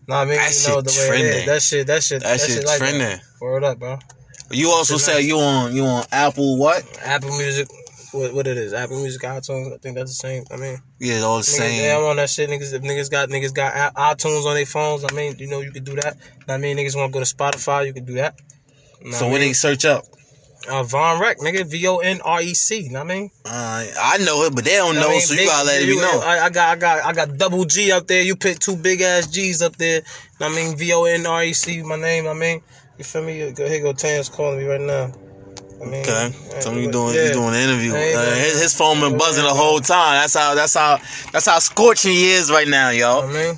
Know 0.07 0.15
what 0.15 0.21
I 0.21 0.25
mean? 0.25 0.35
That 0.35 0.51
you 0.61 0.67
know 0.67 0.75
shit 0.75 0.85
the 0.85 0.91
way 0.97 1.05
it 1.05 1.07
trending. 1.07 1.45
That 1.45 1.61
shit. 1.61 1.87
That 1.87 2.03
shit. 2.03 2.23
That 2.23 2.39
shit 2.39 2.65
like 2.65 2.77
trending. 2.79 3.01
That. 3.01 3.21
Word 3.39 3.63
up, 3.63 3.79
bro. 3.79 3.99
You 4.51 4.69
also 4.71 4.95
Shit 4.95 5.01
said 5.05 5.13
nice. 5.17 5.25
you 5.27 5.37
on 5.37 5.75
you 5.75 5.85
on 5.85 6.03
Apple 6.11 6.57
what? 6.57 6.83
Apple 7.03 7.37
Music. 7.37 7.67
What, 8.11 8.33
what 8.33 8.47
it 8.47 8.57
is? 8.57 8.73
Apple 8.73 8.99
Music, 8.99 9.21
iTunes. 9.21 9.73
I 9.73 9.77
think 9.77 9.95
that's 9.95 10.09
the 10.11 10.15
same. 10.27 10.43
I 10.51 10.57
mean, 10.57 10.77
Yeah, 10.99 11.19
all 11.21 11.37
the 11.37 11.43
niggas, 11.43 11.45
same. 11.45 11.81
yeah, 11.83 11.97
I'm 11.97 12.03
on 12.05 12.15
that 12.15 12.29
shit. 12.29 12.49
Niggas, 12.49 12.73
if 12.73 12.81
niggas 12.81 13.11
got 13.11 13.29
niggas 13.29 13.53
got 13.53 13.93
iTunes 13.93 14.45
on 14.45 14.55
their 14.55 14.65
phones. 14.65 15.03
I 15.09 15.13
mean, 15.13 15.35
you 15.37 15.47
know, 15.47 15.61
you 15.61 15.71
could 15.71 15.83
do 15.83 15.95
that. 15.95 16.17
Know 16.47 16.55
I 16.55 16.57
mean, 16.57 16.77
niggas 16.77 16.95
want 16.95 17.13
to 17.13 17.19
go 17.19 17.23
to 17.23 17.35
Spotify. 17.35 17.85
You 17.85 17.93
could 17.93 18.05
do 18.07 18.15
that. 18.15 18.35
Know 19.03 19.11
so 19.11 19.25
what 19.25 19.33
what 19.33 19.39
they 19.39 19.53
search 19.53 19.85
up? 19.85 20.05
Uh, 20.69 20.83
Von 20.83 21.21
Rec, 21.21 21.37
nigga. 21.37 21.65
V 21.65 21.87
O 21.87 21.97
N 21.97 22.19
R 22.25 22.41
E 22.41 22.53
C. 22.53 22.81
You 22.81 22.91
know 22.91 23.03
what 23.03 23.11
I 23.11 23.15
mean? 23.15 23.29
Uh, 23.45 23.85
I 24.01 24.17
know 24.25 24.43
it, 24.43 24.53
but 24.55 24.65
they 24.65 24.75
don't 24.75 24.95
know, 24.95 25.07
I 25.07 25.11
mean, 25.11 25.21
so 25.21 25.33
you 25.33 25.39
big- 25.41 25.47
gotta 25.47 25.67
let 25.67 25.87
me 25.87 25.95
know. 25.95 26.21
I, 26.23 26.39
I 26.45 26.49
got, 26.49 26.69
I 26.69 26.75
got, 26.79 27.05
I 27.05 27.13
got 27.13 27.37
double 27.37 27.63
G 27.65 27.91
up 27.91 28.07
there. 28.07 28.21
You 28.23 28.35
put 28.35 28.59
two 28.59 28.75
big 28.75 29.01
ass 29.01 29.27
G's 29.27 29.61
up 29.61 29.77
there. 29.77 30.01
I 30.41 30.49
mean, 30.49 30.75
V 30.77 30.91
O 30.93 31.05
N 31.05 31.25
R 31.25 31.43
E 31.43 31.53
C, 31.53 31.81
my 31.83 31.95
name. 31.95 32.27
I 32.27 32.33
mean, 32.33 32.61
you 32.97 33.03
feel 33.05 33.23
me? 33.23 33.51
Go 33.51 33.67
here, 33.67 33.81
go 33.81 33.93
Tan's 33.93 34.29
calling 34.29 34.59
me 34.59 34.65
right 34.65 34.81
now. 34.81 35.13
I 35.81 35.85
mean, 35.85 36.01
Okay, 36.01 36.31
so 36.59 36.73
you 36.73 36.91
doing 36.91 37.15
yeah. 37.15 37.27
you 37.27 37.33
doing 37.33 37.49
an 37.55 37.61
interview. 37.69 37.93
Uh, 37.93 38.35
his, 38.35 38.61
his 38.61 38.73
phone 38.73 38.99
been 38.99 39.17
buzzing 39.17 39.43
the 39.45 39.53
whole 39.53 39.79
time. 39.79 40.21
That's 40.21 40.35
how 40.35 40.55
that's 40.55 40.73
how 40.73 40.97
that's 41.31 41.45
how 41.45 41.59
scorching 41.59 42.11
he 42.11 42.31
is 42.31 42.51
right 42.51 42.67
now, 42.67 42.89
I 42.89 42.91
yo. 42.93 43.27
mean, 43.27 43.55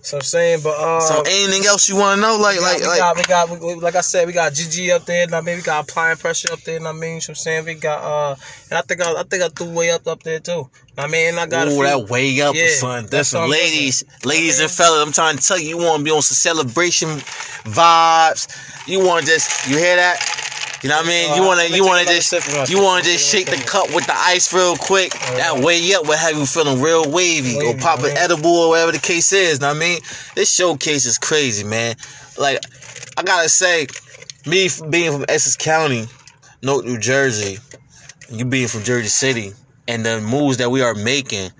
so 0.00 0.16
I'm 0.16 0.22
saying, 0.22 0.60
but 0.62 0.70
uh, 0.70 1.00
So 1.00 1.22
anything 1.26 1.66
else 1.66 1.86
you 1.88 1.96
want 1.96 2.16
to 2.16 2.22
know? 2.22 2.38
Like 2.38 2.60
like 2.62 2.80
like 2.80 2.98
got, 2.98 3.16
we 3.16 3.22
got, 3.24 3.50
we, 3.60 3.74
like 3.74 3.94
I 3.94 4.00
said, 4.00 4.26
we 4.26 4.32
got 4.32 4.52
GG 4.52 4.90
up 4.90 5.04
there. 5.04 5.24
and 5.24 5.34
I 5.34 5.42
mean, 5.42 5.56
we 5.56 5.62
got 5.62 5.84
applying 5.84 6.16
pressure 6.16 6.50
up 6.50 6.60
there. 6.60 6.76
and 6.78 6.88
I 6.88 6.92
mean, 6.92 7.02
you 7.02 7.08
know 7.08 7.16
what 7.16 7.28
I'm 7.28 7.34
saying 7.34 7.64
we 7.66 7.74
got, 7.74 8.02
uh, 8.02 8.36
and 8.70 8.78
I 8.78 8.80
think 8.80 9.02
I, 9.02 9.20
I 9.20 9.22
think 9.24 9.42
I 9.42 9.48
threw 9.48 9.70
way 9.70 9.90
up 9.90 10.06
up 10.06 10.22
there 10.22 10.40
too. 10.40 10.70
I 10.96 11.08
mean, 11.08 11.36
I 11.36 11.46
got 11.46 11.68
Ooh, 11.68 11.82
that 11.82 12.08
way 12.08 12.40
up 12.40 12.54
Yeah, 12.54 12.68
something 12.70 13.10
that's 13.10 13.28
something 13.28 13.50
Ladies, 13.50 14.02
ladies 14.24 14.60
I 14.60 14.64
and 14.64 14.72
fellas, 14.72 15.06
I'm 15.06 15.12
trying 15.12 15.36
to 15.36 15.42
tell 15.44 15.58
you, 15.58 15.68
you 15.68 15.76
want 15.76 15.98
to 15.98 16.04
be 16.04 16.10
on 16.10 16.22
some 16.22 16.36
celebration 16.36 17.08
vibes. 17.68 18.48
You 18.88 19.04
want 19.04 19.26
to 19.26 19.32
just, 19.32 19.68
you 19.68 19.76
hear 19.76 19.96
that? 19.96 20.47
You 20.82 20.88
know 20.88 20.96
what 20.96 21.06
I 21.06 21.08
mean? 21.08 21.34
You 21.34 21.42
to, 21.42 21.76
you 21.76 21.84
want 21.84 22.06
to 22.06 22.14
just, 22.14 22.70
you 22.70 22.80
want 22.80 23.04
to 23.04 23.10
just 23.10 23.28
shake 23.28 23.46
the 23.46 23.56
cup 23.56 23.92
with 23.92 24.06
the 24.06 24.14
ice 24.14 24.52
real 24.54 24.76
quick. 24.76 25.10
That 25.12 25.58
way 25.58 25.92
up 25.94 26.06
will 26.06 26.16
have 26.16 26.36
you 26.36 26.46
feeling 26.46 26.80
real 26.80 27.10
wavy. 27.10 27.56
Or 27.56 27.76
pop 27.76 28.00
an 28.00 28.16
edible 28.16 28.54
or 28.54 28.68
whatever 28.70 28.92
the 28.92 28.98
case 28.98 29.32
is. 29.32 29.58
You 29.58 29.62
know 29.62 29.68
what 29.68 29.76
I 29.76 29.80
mean? 29.80 30.00
This 30.36 30.54
showcase 30.54 31.04
is 31.06 31.18
crazy, 31.18 31.64
man. 31.64 31.96
Like, 32.38 32.60
I 33.16 33.24
gotta 33.24 33.48
say, 33.48 33.88
me 34.46 34.68
being 34.88 35.12
from 35.12 35.24
Essex 35.28 35.56
County, 35.56 36.06
North 36.62 36.84
New 36.84 36.98
Jersey, 36.98 37.58
you 38.30 38.44
being 38.44 38.68
from 38.68 38.84
Jersey 38.84 39.08
City, 39.08 39.52
and 39.88 40.06
the 40.06 40.20
moves 40.20 40.58
that 40.58 40.70
we 40.70 40.82
are 40.82 40.94
making, 40.94 41.50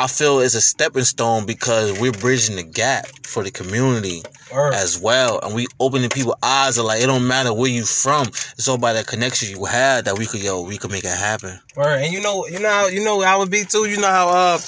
I 0.00 0.08
feel 0.08 0.40
is 0.40 0.54
a 0.56 0.60
stepping 0.60 1.04
stone 1.04 1.46
because 1.46 1.98
we're 2.00 2.12
bridging 2.12 2.56
the 2.56 2.64
gap 2.64 3.06
for 3.24 3.44
the 3.44 3.50
community 3.52 4.22
Word. 4.52 4.74
as 4.74 4.98
well, 5.00 5.38
and 5.42 5.54
we 5.54 5.66
opening 5.78 6.10
people's 6.10 6.34
eyes. 6.42 6.78
Of 6.78 6.84
like, 6.86 7.00
it 7.02 7.06
don't 7.06 7.26
matter 7.28 7.54
where 7.54 7.70
you 7.70 7.84
from; 7.84 8.26
it's 8.26 8.66
all 8.68 8.74
about 8.74 8.94
that 8.94 9.06
connection 9.06 9.50
you 9.56 9.64
had 9.64 10.06
that 10.06 10.18
we 10.18 10.26
could, 10.26 10.42
yo, 10.42 10.62
we 10.62 10.78
could 10.78 10.90
make 10.90 11.04
it 11.04 11.16
happen. 11.16 11.58
Word. 11.76 12.02
And 12.02 12.12
you 12.12 12.20
know, 12.20 12.46
you 12.46 12.58
know 12.58 12.68
how 12.70 12.86
you 12.88 13.04
know 13.04 13.20
how 13.20 13.42
it 13.42 13.50
be 13.50 13.64
too. 13.64 13.88
You 13.88 14.00
know 14.00 14.08
how 14.08 14.28
uh, 14.30 14.58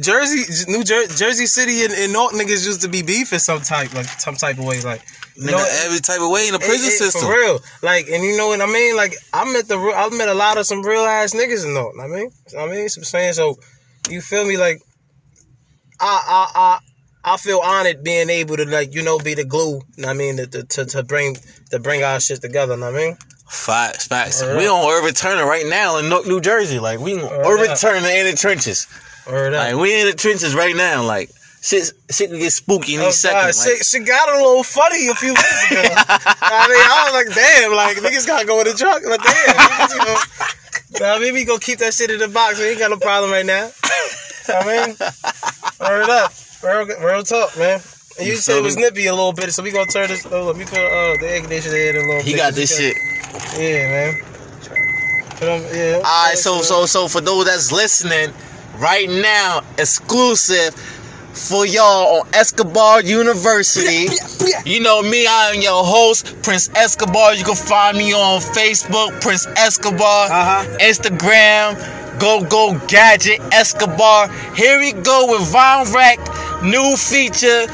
Jersey, 0.00 0.64
New 0.70 0.82
Jer- 0.82 1.06
Jersey 1.08 1.46
City, 1.46 1.84
and, 1.84 1.92
and 1.92 2.12
North 2.12 2.32
niggas 2.32 2.66
used 2.66 2.80
to 2.82 2.88
be 2.88 3.02
beefing 3.02 3.38
some 3.40 3.60
type, 3.60 3.92
like 3.94 4.06
some 4.20 4.34
type 4.34 4.58
of 4.58 4.64
way, 4.64 4.80
like. 4.80 5.02
You 5.36 5.48
Nigga, 5.48 5.50
know, 5.50 5.66
every 5.84 5.98
type 5.98 6.20
of 6.20 6.30
way 6.30 6.46
in 6.46 6.52
the 6.52 6.60
prison 6.60 6.86
it- 6.86 6.92
it- 6.94 6.98
system. 6.98 7.22
For 7.22 7.32
real. 7.32 7.58
Like, 7.82 8.06
and 8.08 8.22
you 8.22 8.36
know 8.36 8.46
what 8.46 8.60
I 8.60 8.66
mean? 8.66 8.94
Like, 8.96 9.14
I 9.32 9.44
met 9.52 9.66
the 9.66 9.76
I 9.76 10.08
met 10.16 10.28
a 10.28 10.34
lot 10.34 10.58
of 10.58 10.64
some 10.66 10.80
real 10.82 11.02
ass 11.02 11.34
niggas 11.34 11.64
in 11.66 11.74
North. 11.74 11.96
I 12.00 12.06
mean, 12.06 12.30
I 12.56 12.66
mean, 12.68 12.88
so 12.88 13.00
I'm 13.00 13.04
saying, 13.04 13.32
so 13.32 13.58
you 14.10 14.20
feel 14.20 14.44
me? 14.46 14.56
Like, 14.56 14.80
I, 16.00 16.22
I, 16.54 16.60
I, 17.24 17.32
I 17.32 17.36
feel 17.36 17.60
honored 17.64 18.02
being 18.04 18.28
able 18.30 18.56
to 18.56 18.64
like, 18.64 18.94
you 18.94 19.02
know, 19.02 19.18
be 19.18 19.34
the 19.34 19.44
glue. 19.44 19.80
you 19.96 20.06
I 20.06 20.12
mean, 20.12 20.36
to, 20.36 20.46
to, 20.46 20.84
to 20.84 21.02
bring, 21.02 21.36
to 21.70 21.78
bring 21.78 22.02
our 22.02 22.20
shit 22.20 22.40
together. 22.42 22.74
you 22.74 22.80
know 22.80 22.92
what 22.92 23.00
I 23.00 23.06
mean, 23.06 23.16
Facts, 23.48 24.08
facts. 24.08 24.42
Word 24.42 24.58
we 24.58 24.66
on 24.68 24.84
Irvin 24.90 25.14
Turner 25.14 25.46
right 25.46 25.66
now 25.66 25.98
in 25.98 26.08
New 26.08 26.40
Jersey. 26.40 26.78
Like 26.80 26.98
we 26.98 27.14
on 27.14 27.30
Irvin 27.46 27.70
up. 27.70 27.78
Turner 27.78 28.08
in 28.08 28.26
the 28.26 28.36
trenches. 28.36 28.86
Up. 29.26 29.32
Like 29.52 29.76
we 29.76 30.00
in 30.00 30.06
the 30.06 30.14
trenches 30.14 30.54
right 30.54 30.74
now. 30.74 31.04
Like 31.04 31.30
shit, 31.62 31.92
shit 32.10 32.30
can 32.30 32.38
get 32.38 32.52
spooky 32.52 32.94
in 32.94 33.00
Oh, 33.00 33.04
these 33.06 33.22
God, 33.22 33.52
seconds. 33.54 33.66
Like, 33.66 33.76
she, 33.84 33.98
she 33.98 34.04
got 34.04 34.28
a 34.30 34.36
little 34.36 34.64
funny 34.64 35.08
a 35.08 35.14
few 35.14 35.32
minutes 35.34 35.70
ago. 35.70 35.82
I 35.86 36.68
mean, 36.68 36.82
I 36.82 37.02
was 37.04 37.14
like, 37.14 37.34
damn, 37.36 37.72
like 37.72 37.96
niggas 37.98 38.26
gotta 38.26 38.46
go 38.46 38.60
in 38.60 38.66
the 38.66 38.74
truck. 38.74 39.02
Like, 39.06 39.22
damn, 39.22 39.54
niggas, 39.56 39.92
you 39.94 40.04
know. 40.04 40.20
Nah, 41.00 41.18
maybe 41.18 41.32
we 41.32 41.44
gonna 41.44 41.58
keep 41.58 41.78
that 41.80 41.92
shit 41.94 42.10
in 42.10 42.18
the 42.18 42.28
box. 42.28 42.58
We 42.58 42.66
ain't 42.66 42.78
got 42.78 42.90
no 42.90 42.98
problem 42.98 43.30
right 43.32 43.44
now. 43.46 43.70
I 44.48 44.86
mean, 44.86 44.96
word 45.80 46.10
up, 46.10 46.32
real, 46.62 46.86
real 47.00 47.22
talk, 47.22 47.56
man. 47.58 47.80
And 48.18 48.26
you, 48.26 48.34
You 48.34 48.38
said 48.38 48.58
it 48.58 48.62
was 48.62 48.76
nippy 48.76 49.06
a 49.06 49.12
little 49.14 49.32
bit, 49.32 49.52
so 49.52 49.62
we 49.62 49.72
gonna 49.72 49.86
turn 49.86 50.08
this. 50.08 50.24
Oh, 50.30 50.44
let 50.44 50.56
me 50.56 50.64
put 50.64 50.78
uh, 50.78 51.16
the 51.20 51.26
air 51.28 51.40
conditioner 51.40 51.76
in 51.76 51.96
a 51.96 51.98
little 52.00 52.14
bit. 52.16 52.24
he 52.24 52.34
got 52.34 52.54
this 52.54 52.76
shit. 52.76 52.96
Yeah, 53.58 53.88
man. 53.88 54.22
Yeah. 55.40 55.96
All 55.96 56.28
right, 56.28 56.38
so 56.38 56.62
so 56.62 56.86
so 56.86 57.08
for 57.08 57.20
those 57.20 57.46
that's 57.46 57.72
listening, 57.72 58.32
right 58.78 59.08
now, 59.08 59.62
exclusive 59.78 60.74
for 61.34 61.66
y'all 61.66 62.20
on 62.20 62.28
Escobar 62.34 63.02
University. 63.02 64.06
You 64.64 64.80
know 64.80 65.02
me, 65.02 65.26
I 65.26 65.52
am 65.54 65.60
your 65.60 65.84
host, 65.84 66.34
Prince 66.42 66.70
Escobar. 66.76 67.34
You 67.34 67.44
can 67.44 67.54
find 67.56 67.96
me 67.98 68.12
on 68.14 68.40
Facebook, 68.40 69.20
Prince 69.20 69.46
Escobar, 69.56 70.28
Uh-huh. 70.30 70.76
Instagram, 70.80 71.74
Go 72.20 72.42
Go 72.44 72.78
Gadget 72.86 73.40
Escobar. 73.52 74.28
Here 74.54 74.78
we 74.78 74.92
go 74.92 75.26
with 75.28 75.50
Von 75.52 75.92
Rec, 75.92 76.18
new 76.62 76.96
feature, 76.96 77.66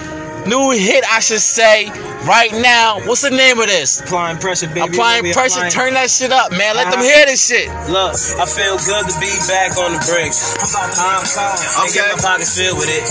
new 0.49 0.71
hit, 0.71 1.05
I 1.11 1.21
should 1.21 1.41
say. 1.41 1.87
Right 2.29 2.53
now, 2.53 3.01
what's 3.09 3.23
the 3.25 3.33
name 3.33 3.59
of 3.59 3.67
this? 3.67 4.01
Applying 4.05 4.37
pressure, 4.37 4.69
baby. 4.69 4.93
Applying 4.93 5.25
pressure. 5.33 5.65
applying- 5.65 5.73
Turn 5.73 5.95
that 5.97 6.11
shit 6.13 6.31
up, 6.31 6.53
man. 6.53 6.77
Let 6.77 6.91
them 6.93 7.01
Uh-huh. 7.01 7.09
hear 7.09 7.25
this 7.27 7.41
shit. 7.49 7.67
Look, 7.89 8.13
I 8.39 8.45
feel 8.45 8.77
good 8.77 9.09
to 9.09 9.15
be 9.19 9.33
back 9.49 9.73
on 9.81 9.97
the 9.97 10.03
bricks. 10.05 10.37
Huh? 10.61 11.83
And 11.83 11.89
get 11.97 12.13
my 12.13 12.21
pockets 12.21 12.53
filled 12.55 12.77
with 12.79 12.93
it. 12.93 13.03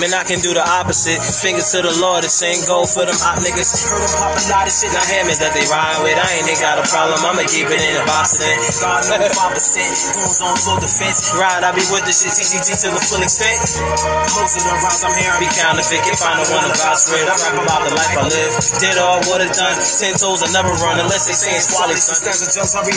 Man, 0.00 0.14
I 0.14 0.22
can 0.22 0.38
do 0.40 0.54
the 0.54 0.62
opposite. 0.62 1.18
Fingers 1.42 1.70
to 1.74 1.82
the 1.82 1.90
Lord, 1.98 2.22
the 2.22 2.30
same 2.30 2.62
goal 2.64 2.86
for 2.86 3.04
them 3.04 3.16
op 3.26 3.42
niggas. 3.42 3.68
Heard 3.90 4.00
them 4.00 4.14
pop 4.22 4.38
a 4.38 4.42
lot 4.54 4.66
of 4.66 4.72
shit. 4.72 4.92
Now 4.94 5.02
hammers 5.04 5.38
that 5.42 5.52
they 5.52 5.66
ride 5.66 5.98
with. 6.06 6.14
I 6.16 6.30
ain't 6.38 6.48
ain't 6.48 6.60
got 6.62 6.78
a 6.78 6.86
problem. 6.88 7.18
I'ma 7.26 7.42
keep 7.50 7.66
it 7.68 7.80
in 7.82 7.94
the 7.98 8.04
box 8.06 8.38
then. 8.38 8.54
God 8.80 9.02
knows 9.10 9.34
5% 9.34 10.14
goes 10.14 10.40
on 10.40 10.56
full 10.56 10.78
defense. 10.78 11.34
Ride, 11.34 11.64
I 11.66 11.72
be 11.74 11.82
with 11.90 12.06
the 12.06 12.14
shit. 12.14 12.30
TCG 12.38 12.70
to 12.86 12.88
the 12.94 13.02
full 13.02 13.20
extent. 13.20 13.58
Most 13.58 14.56
of 14.56 14.62
the 14.62 14.70
rounds 14.78 15.02
I'm 15.04 15.14
hearing 15.18 15.40
be 15.42 15.50
counterfeit. 15.58 16.00
Can 16.06 16.14
find 16.16 16.38
the 16.38 16.46
one 16.54 16.64
about 16.70 16.96
spread. 16.96 17.26
I 17.28 17.34
rap 17.34 17.58
about 17.60 17.79
the 17.86 17.94
life 17.94 18.14
I 18.18 18.24
live. 18.26 18.52
Did 18.82 18.96
all 18.98 19.22
what 19.30 19.40
it 19.40 19.52
done. 19.54 19.76
Ten 19.78 20.12
toes, 20.18 20.42
I 20.42 20.50
never 20.50 20.72
run 20.82 21.00
unless 21.00 21.30
they 21.30 21.36
say 21.36 21.54
it's 21.54 21.70
quality. 21.70 22.00
Son. 22.02 22.18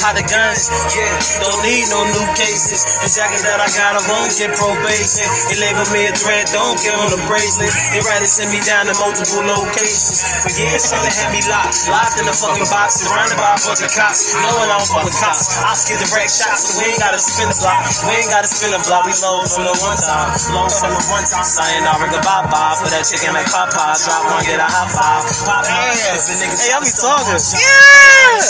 How 0.04 0.12
the 0.12 0.26
guns, 0.26 0.68
yeah, 0.98 1.14
don't 1.40 1.62
need 1.64 1.86
no 1.94 2.04
new 2.04 2.26
cases. 2.36 2.82
The 3.00 3.08
jacket 3.08 3.46
that 3.46 3.62
I 3.62 3.70
got, 3.78 3.96
I 3.96 4.02
won't 4.10 4.34
get 4.34 4.52
probation. 4.58 5.24
They 5.48 5.58
label 5.62 5.86
me 5.94 6.10
a 6.10 6.14
threat, 6.18 6.50
don't 6.50 6.76
give 6.82 6.98
them 6.98 7.14
the 7.14 7.22
bracelet. 7.30 7.72
They 7.94 8.02
rather 8.04 8.28
send 8.28 8.50
me 8.52 8.60
down 8.66 8.90
to 8.90 8.96
multiple 8.98 9.46
locations. 9.46 10.26
For 10.42 10.52
years, 10.58 10.90
trying 10.90 11.06
to 11.06 11.14
have 11.14 11.32
me 11.32 11.46
locked, 11.46 11.86
locked 11.86 12.18
in 12.18 12.26
the 12.26 12.34
fucking 12.34 12.66
box, 12.74 13.06
surrounded 13.06 13.38
by 13.38 13.54
a 13.54 13.60
bunch 13.62 13.86
of 13.86 13.92
cops. 13.94 14.34
Knowing 14.34 14.68
I 14.74 14.82
don't 14.82 14.90
fuck 14.90 15.06
with 15.06 15.16
cops, 15.22 15.62
I 15.62 15.78
skip 15.78 16.02
the 16.02 16.10
direct 16.10 16.34
shots, 16.34 16.74
so 16.74 16.82
we 16.82 16.90
ain't 16.90 16.98
gotta 16.98 17.22
spin 17.22 17.54
the 17.54 17.58
block. 17.62 17.86
We 18.10 18.18
ain't 18.18 18.32
gotta 18.34 18.50
spin 18.50 18.74
the 18.74 18.82
block, 18.82 19.06
we 19.06 19.14
low 19.22 19.46
from 19.46 19.70
the 19.70 19.76
one 19.78 20.00
time, 20.02 20.34
low 20.52 20.66
from 20.68 20.90
the 20.90 21.02
one 21.14 21.24
time. 21.24 21.46
Sayonara, 21.46 22.10
goodbye, 22.10 22.50
bye. 22.50 22.64
Bye 22.64 22.80
for 22.82 22.90
that 22.90 23.04
chicken 23.06 23.38
like 23.38 23.46
Popeye, 23.46 23.76
drop 24.08 24.26
one, 24.26 24.42
get 24.42 24.58
a 24.58 24.64
high 24.64 24.72
five. 24.72 24.72
Pop 24.72 24.73
Hey, 24.74 26.74
y'all 26.74 26.82
be 26.82 26.90
talking. 26.90 27.38
Yeah! 27.38 28.42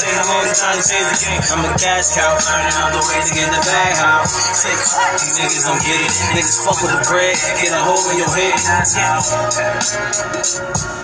I'm 1.51 1.67
a 1.67 1.75
cash 1.75 2.15
cow, 2.15 2.39
earning 2.39 2.79
all 2.79 2.95
the 2.95 3.03
way 3.11 3.19
to 3.19 3.31
get 3.35 3.51
the 3.51 3.59
bag 3.59 3.99
out. 3.99 4.23
These 4.23 5.35
niggas 5.35 5.67
don't 5.67 5.83
get 5.83 5.99
it. 5.99 6.15
Niggas 6.31 6.63
fuck 6.63 6.79
with 6.79 6.95
the 6.95 7.03
bread, 7.11 7.35
get 7.59 7.75
a 7.75 7.81
hole 7.83 7.99
in 8.15 8.23
your 8.23 8.31
head. 8.31 8.55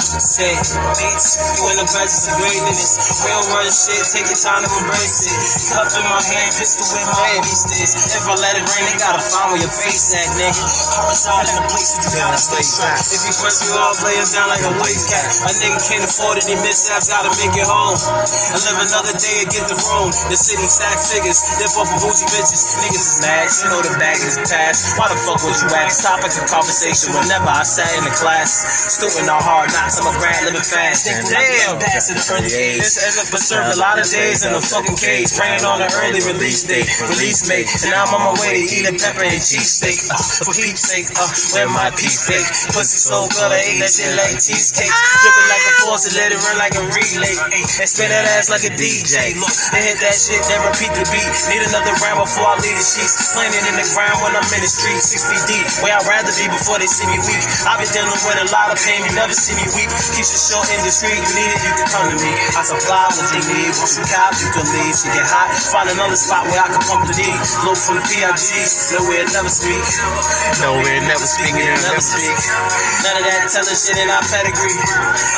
Say, 0.09 0.55
bitch, 0.55 1.27
you 1.35 1.67
in 1.67 1.77
the 1.83 1.87
presence 1.91 2.31
of 2.31 2.39
greatness. 2.39 3.19
We 3.19 3.27
don't 3.27 3.43
run 3.51 3.67
shit, 3.67 3.99
take 4.15 4.31
your 4.31 4.39
time 4.39 4.63
to 4.63 4.71
embrace 4.71 5.27
it. 5.27 5.35
Cup 5.75 5.91
in 5.99 6.07
my 6.07 6.23
hand, 6.23 6.55
pistol 6.55 6.87
in 6.95 7.03
my 7.11 7.43
waist 7.43 7.67
is. 7.75 7.91
If 8.15 8.23
I 8.23 8.39
let 8.39 8.55
it 8.55 8.63
rain, 8.63 8.87
they 8.87 8.95
gotta 8.95 9.19
find 9.19 9.51
where 9.51 9.67
your 9.67 9.75
face 9.83 10.15
at, 10.15 10.31
nigga. 10.39 10.63
Horizontal 10.95 11.43
in 11.43 11.59
the 11.59 11.67
place 11.67 11.91
that 11.91 12.07
you 12.07 12.23
gotta 12.23 12.39
stay. 12.39 12.63
If 12.63 13.19
you 13.27 13.35
press 13.35 13.67
me 13.67 13.75
off, 13.75 13.99
lay 14.07 14.15
us 14.15 14.31
down 14.31 14.47
like 14.47 14.63
a 14.63 14.71
wave 14.79 15.03
cat. 15.05 15.08
A 15.09 15.51
nigga 15.57 15.79
can't 15.89 16.05
afford 16.05 16.37
any 16.45 16.53
mishaps, 16.61 17.09
gotta 17.09 17.33
make 17.41 17.55
it 17.57 17.65
home. 17.65 17.97
I 17.97 18.57
live 18.61 18.79
another 18.85 19.15
day 19.17 19.41
and 19.41 19.49
get 19.49 19.65
the 19.65 19.77
room. 19.89 20.13
The 20.29 20.37
city 20.37 20.69
stack 20.69 21.01
figures, 21.01 21.41
dip 21.57 21.73
off 21.81 21.89
of 21.89 21.97
bougie 21.97 22.29
bitches. 22.29 22.61
Niggas 22.85 23.05
is 23.09 23.17
mad, 23.25 23.49
you 23.49 23.65
know 23.73 23.81
the 23.81 23.93
bag 23.97 24.21
is 24.21 24.37
past. 24.45 24.93
Why 25.01 25.09
the 25.09 25.17
fuck 25.17 25.41
would 25.41 25.57
you 25.57 25.69
ask? 25.73 26.05
Topic 26.05 26.29
of 26.37 26.45
conversation 26.45 27.17
whenever 27.17 27.49
I 27.49 27.65
sat 27.65 27.89
in 27.97 28.05
the 28.05 28.13
class. 28.13 28.61
Student 28.93 29.33
all 29.33 29.41
hard 29.41 29.73
knocks, 29.73 29.97
I'm 29.97 30.05
a 30.05 30.13
grad 30.21 30.45
living 30.45 30.61
fast. 30.61 31.09
Damn, 31.09 31.81
pass 31.81 32.13
it 32.13 32.21
early 32.29 32.53
age. 32.53 32.85
But 33.33 33.41
served 33.41 33.73
a 33.73 33.79
lot 33.81 33.97
of 33.97 34.05
days 34.05 34.45
in 34.45 34.53
a 34.53 34.61
fucking 34.61 34.97
cage. 34.99 35.33
Praying 35.33 35.65
on 35.65 35.81
an 35.81 35.89
early 36.05 36.21
release 36.21 36.69
date. 36.69 36.85
Release 37.01 37.49
mate. 37.49 37.65
And 37.81 37.89
now 37.89 38.05
I'm 38.05 38.13
on 38.13 38.21
my 38.29 38.35
way 38.41 38.61
to 38.61 38.65
eat 38.69 38.85
a 38.85 38.93
pepper 38.93 39.25
and 39.25 39.41
cheese 39.41 39.81
steak. 39.81 39.97
Uh, 40.11 40.21
for 40.45 40.53
peeps 40.53 40.85
sake, 40.85 41.09
uh, 41.17 41.29
where 41.57 41.69
my 41.69 41.89
peace 41.97 42.21
fake. 42.29 42.45
Pussy 42.75 43.01
so 43.01 43.25
good, 43.25 43.49
I 43.49 43.57
ate 43.65 43.79
that 43.81 43.89
shit 43.89 44.13
like 44.13 44.37
cheesecake. 44.37 44.98
Dripping 45.19 45.49
like 45.51 45.65
a 45.67 45.73
faucet, 45.83 46.15
let 46.15 46.31
it 46.31 46.39
run 46.39 46.57
like 46.59 46.75
a 46.79 46.83
relay. 46.95 47.35
And 47.79 47.87
spin 47.87 48.07
that 48.07 48.23
ass 48.39 48.47
like 48.47 48.63
a 48.63 48.71
DJ. 48.71 49.35
Look, 49.35 49.51
they 49.75 49.83
hit 49.83 49.99
that 49.99 50.15
shit, 50.15 50.39
then 50.47 50.63
repeat 50.63 50.91
the 50.95 51.03
beat. 51.11 51.33
Need 51.51 51.63
another 51.67 51.91
round 51.99 52.23
before 52.23 52.47
I 52.47 52.55
leave 52.63 52.77
the 52.79 52.85
sheets. 52.85 53.35
Planting 53.35 53.67
in 53.67 53.75
the 53.75 53.87
ground 53.95 54.19
when 54.23 54.31
I'm 54.35 54.47
in 54.55 54.61
the 54.63 54.71
street, 54.71 54.99
six 55.03 55.27
feet 55.27 55.43
deep. 55.51 55.67
Where 55.83 55.95
I'd 55.95 56.07
rather 56.07 56.31
be 56.35 56.47
before 56.47 56.79
they 56.79 56.87
see 56.87 57.07
me 57.11 57.19
weak. 57.27 57.43
I've 57.67 57.79
been 57.83 57.91
dealing 57.91 58.11
with 58.11 58.39
a 58.39 58.47
lot 58.51 58.71
of 58.71 58.79
pain, 58.79 59.03
you 59.03 59.11
never 59.15 59.35
see 59.35 59.55
me 59.59 59.65
weak. 59.75 59.91
Keeps 60.15 60.31
it 60.31 60.41
short 60.51 60.67
in 60.71 60.79
the 60.87 60.91
street, 60.91 61.19
you 61.19 61.33
need 61.35 61.51
it, 61.51 61.61
you 61.67 61.73
can 61.75 61.87
come 61.91 62.07
to 62.07 62.17
me. 62.19 62.31
I 62.55 62.61
supply 62.63 63.11
what 63.11 63.27
they 63.35 63.43
need. 63.43 63.71
Once 63.75 63.99
you 63.99 64.05
cop, 64.07 64.31
you 64.39 64.49
can 64.55 64.65
leave. 64.71 64.95
She 64.95 65.07
get 65.11 65.27
hot, 65.27 65.51
find 65.51 65.87
another 65.91 66.15
spot 66.15 66.47
where 66.47 66.63
I 66.63 66.67
can 66.71 66.83
pump 66.87 67.07
the 67.07 67.15
D. 67.15 67.27
Low 67.67 67.75
from 67.75 67.99
the 67.99 68.05
PIGs, 68.07 68.95
nowhere 68.95 69.27
never 69.35 69.51
speak. 69.51 69.83
Nowhere, 70.63 70.99
never 71.05 71.27
speaking, 71.27 71.67
Never 71.69 72.01
speak. 72.01 72.39
None 73.03 73.17
of 73.19 73.23
that 73.27 73.51
telling 73.51 73.75
shit 73.75 73.97
in 73.99 74.09
our 74.09 74.23
pedigree. 74.23 74.77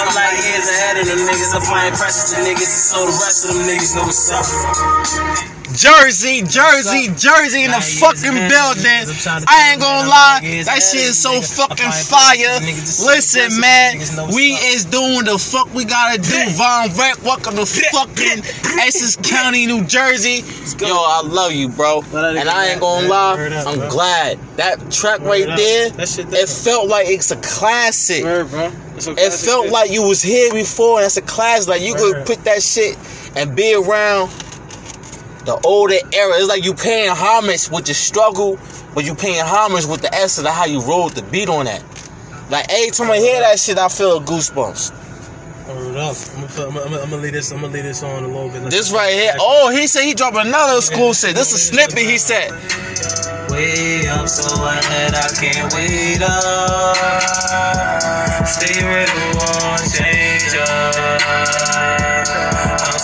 I'm 0.01 0.13
like 0.15 0.37
years 0.43 0.67
ahead 0.69 0.97
of 0.97 1.07
them 1.07 1.19
niggas. 1.27 1.55
Applying 1.57 1.93
pressure 1.93 2.35
to 2.35 2.41
niggas, 2.41 2.71
so 2.91 3.05
the 3.05 3.11
rest 3.11 3.45
of 3.45 3.55
them 3.55 3.63
niggas 3.67 3.95
know 3.95 4.03
what's 4.03 4.31
up. 4.31 5.60
Jersey, 5.73 6.41
Jersey, 6.43 7.07
Jersey 7.15 7.63
in 7.63 7.71
the 7.71 7.81
fucking 7.81 8.33
building. 8.49 9.05
I 9.47 9.71
ain't 9.71 9.81
gonna 9.81 10.09
lie, 10.09 10.39
that 10.65 10.81
shit 10.81 11.01
is 11.01 11.21
so 11.21 11.41
fucking 11.41 11.91
fire. 11.91 12.59
Listen, 13.05 13.59
man, 13.59 13.97
we 14.33 14.53
is 14.73 14.85
doing 14.85 15.25
the 15.25 15.37
fuck 15.37 15.73
we 15.73 15.85
gotta 15.85 16.21
do. 16.21 16.49
Von 16.55 16.89
Rec, 16.97 17.21
welcome 17.23 17.55
to 17.55 17.65
fucking 17.91 18.43
Essex 18.79 19.17
County, 19.17 19.65
New 19.65 19.83
Jersey. 19.85 20.43
Yo, 20.79 20.95
I 20.95 21.21
love 21.25 21.51
you, 21.53 21.69
bro. 21.69 22.01
And 22.13 22.49
I 22.49 22.71
ain't 22.71 22.81
gonna 22.81 23.07
lie, 23.07 23.35
I'm 23.65 23.89
glad. 23.89 24.39
That 24.57 24.91
track 24.91 25.21
right 25.21 25.45
there, 25.45 25.91
it 25.97 26.49
felt 26.49 26.87
like 26.87 27.07
it's 27.07 27.31
a 27.31 27.37
classic. 27.37 28.23
It 28.25 29.33
felt 29.33 29.69
like 29.69 29.91
you 29.91 30.03
was 30.03 30.21
here 30.21 30.51
before, 30.53 30.97
and 30.97 31.05
it's 31.05 31.17
a 31.17 31.21
classic. 31.21 31.69
Like 31.69 31.81
you 31.81 31.95
could 31.95 32.25
put 32.25 32.43
that 32.43 32.61
shit 32.61 32.97
and 33.35 33.55
be 33.55 33.73
around 33.73 34.29
the 35.45 35.59
older 35.65 35.95
era. 36.13 36.33
It's 36.35 36.47
like 36.47 36.63
you 36.63 36.73
paying 36.73 37.09
homage 37.09 37.69
with 37.69 37.85
the 37.85 37.93
struggle, 37.93 38.59
but 38.93 39.05
you 39.05 39.15
paying 39.15 39.43
homage 39.43 39.85
with 39.85 40.01
the 40.01 40.13
essence 40.13 40.47
of 40.47 40.53
how 40.53 40.65
you 40.65 40.81
rolled 40.81 41.13
the 41.13 41.23
beat 41.23 41.49
on 41.49 41.65
that. 41.65 41.83
Like 42.49 42.65
every 42.69 42.91
time 42.91 43.09
I 43.11 43.17
hear 43.17 43.39
that 43.41 43.59
shit, 43.59 43.77
I 43.77 43.87
feel 43.87 44.19
goosebumps. 44.21 44.91
Word 45.67 45.95
up. 45.95 46.15
I'm 46.35 46.41
gonna, 46.47 46.67
I'm, 46.67 46.73
gonna, 46.73 47.01
I'm 47.01 47.09
gonna 47.09 47.21
leave 47.21 47.33
this. 47.33 47.51
I'm 47.51 47.61
gonna 47.61 47.73
leave 47.73 47.83
this 47.83 48.03
on 48.03 48.23
a 48.23 48.27
little 48.27 48.49
bit. 48.49 48.69
This 48.69 48.91
right 48.91 49.13
here. 49.13 49.33
Oh, 49.39 49.69
he 49.69 49.87
said 49.87 50.03
he 50.03 50.13
dropped 50.13 50.35
another 50.35 50.77
exclusive. 50.77 51.33
This 51.33 51.53
is 51.53 51.55
a 51.55 51.59
snippet. 51.73 51.99
He 51.99 52.17
said. 52.17 52.51
Way 53.49 54.07
up 54.07 54.27
so 54.27 54.63
ahead, 54.63 55.13
I 55.13 55.27
can't 55.39 55.73
wait 55.73 56.21
up. 56.21 56.95
Stay 58.47 58.83
ready 58.83 59.11
one 59.37 59.79
change 59.89 60.55
up. 60.55 62.10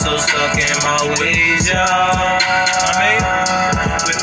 So 0.07 0.15
stuck 0.15 0.55
in 0.55 0.71
my 0.87 1.03
ways, 1.19 1.67
y'all. 1.67 1.83
I 1.83 2.91
mean, 2.95 3.19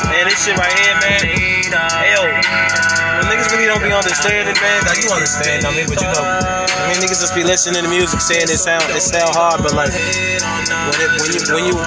man, 0.09 0.25
this 0.25 0.41
shit 0.41 0.57
right 0.57 0.73
here, 0.81 0.97
man. 0.97 1.21
Hey, 1.21 2.09
yo, 2.17 2.25
when 2.25 3.29
niggas 3.29 3.53
really 3.53 3.69
don't 3.69 3.85
be 3.85 3.93
understanding, 3.93 4.57
man. 4.57 4.81
Like 4.89 5.05
you 5.05 5.13
understand, 5.13 5.61
I 5.61 5.69
mean, 5.77 5.85
but 5.85 6.01
you 6.01 6.09
know, 6.09 6.25
I 6.25 6.89
mean, 6.89 7.05
niggas 7.05 7.21
just 7.21 7.37
be 7.37 7.45
listening 7.45 7.85
to 7.85 7.89
music, 7.93 8.17
saying 8.17 8.49
it 8.49 8.57
sound 8.57 8.81
it 8.97 9.05
sound 9.05 9.29
hard, 9.37 9.61
but 9.61 9.77
like 9.77 9.93
when 9.93 10.97
it, 11.05 11.21
when 11.21 11.29
you 11.29 11.41
when 11.53 11.63
you 11.69 11.77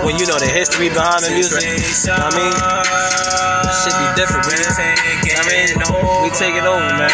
when 0.00 0.14
you 0.16 0.24
know 0.24 0.40
the 0.40 0.48
history 0.48 0.88
behind 0.88 1.20
the 1.20 1.36
music, 1.36 1.60
you 1.60 2.08
know 2.08 2.24
I 2.24 2.32
mean, 2.32 2.56
shit 3.84 3.92
be 4.00 4.08
different, 4.16 4.48
man. 4.48 4.64
I 4.64 5.44
mean, 5.44 5.68
we 6.24 6.32
take 6.32 6.56
it 6.56 6.64
over, 6.64 6.88
man. 6.96 7.12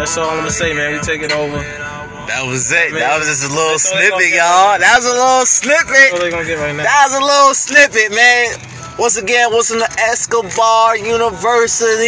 That's 0.00 0.16
all 0.16 0.24
I'm 0.24 0.40
gonna 0.40 0.56
say, 0.56 0.72
man. 0.72 0.96
We 0.96 1.00
take 1.04 1.20
it 1.20 1.36
over. 1.36 1.99
That 2.30 2.46
was 2.46 2.70
it. 2.70 2.94
That 2.94 3.18
was 3.18 3.26
just 3.26 3.42
a 3.42 3.50
little 3.50 3.74
snippet, 3.74 4.30
y'all. 4.30 4.78
That 4.78 5.02
was 5.02 5.06
a 5.10 5.18
little 5.18 5.42
snippet. 5.42 6.14
all 6.14 6.22
they 6.22 6.30
gonna 6.30 6.46
get 6.46 6.62
right 6.62 6.70
now. 6.70 6.86
That 6.86 7.10
was 7.10 7.18
a 7.18 7.24
little 7.26 7.54
snippet, 7.58 8.14
man. 8.14 8.54
Once 9.02 9.18
again, 9.18 9.50
what's 9.50 9.74
in 9.74 9.82
the 9.82 9.90
Escobar 9.98 10.96
University? 10.96 11.98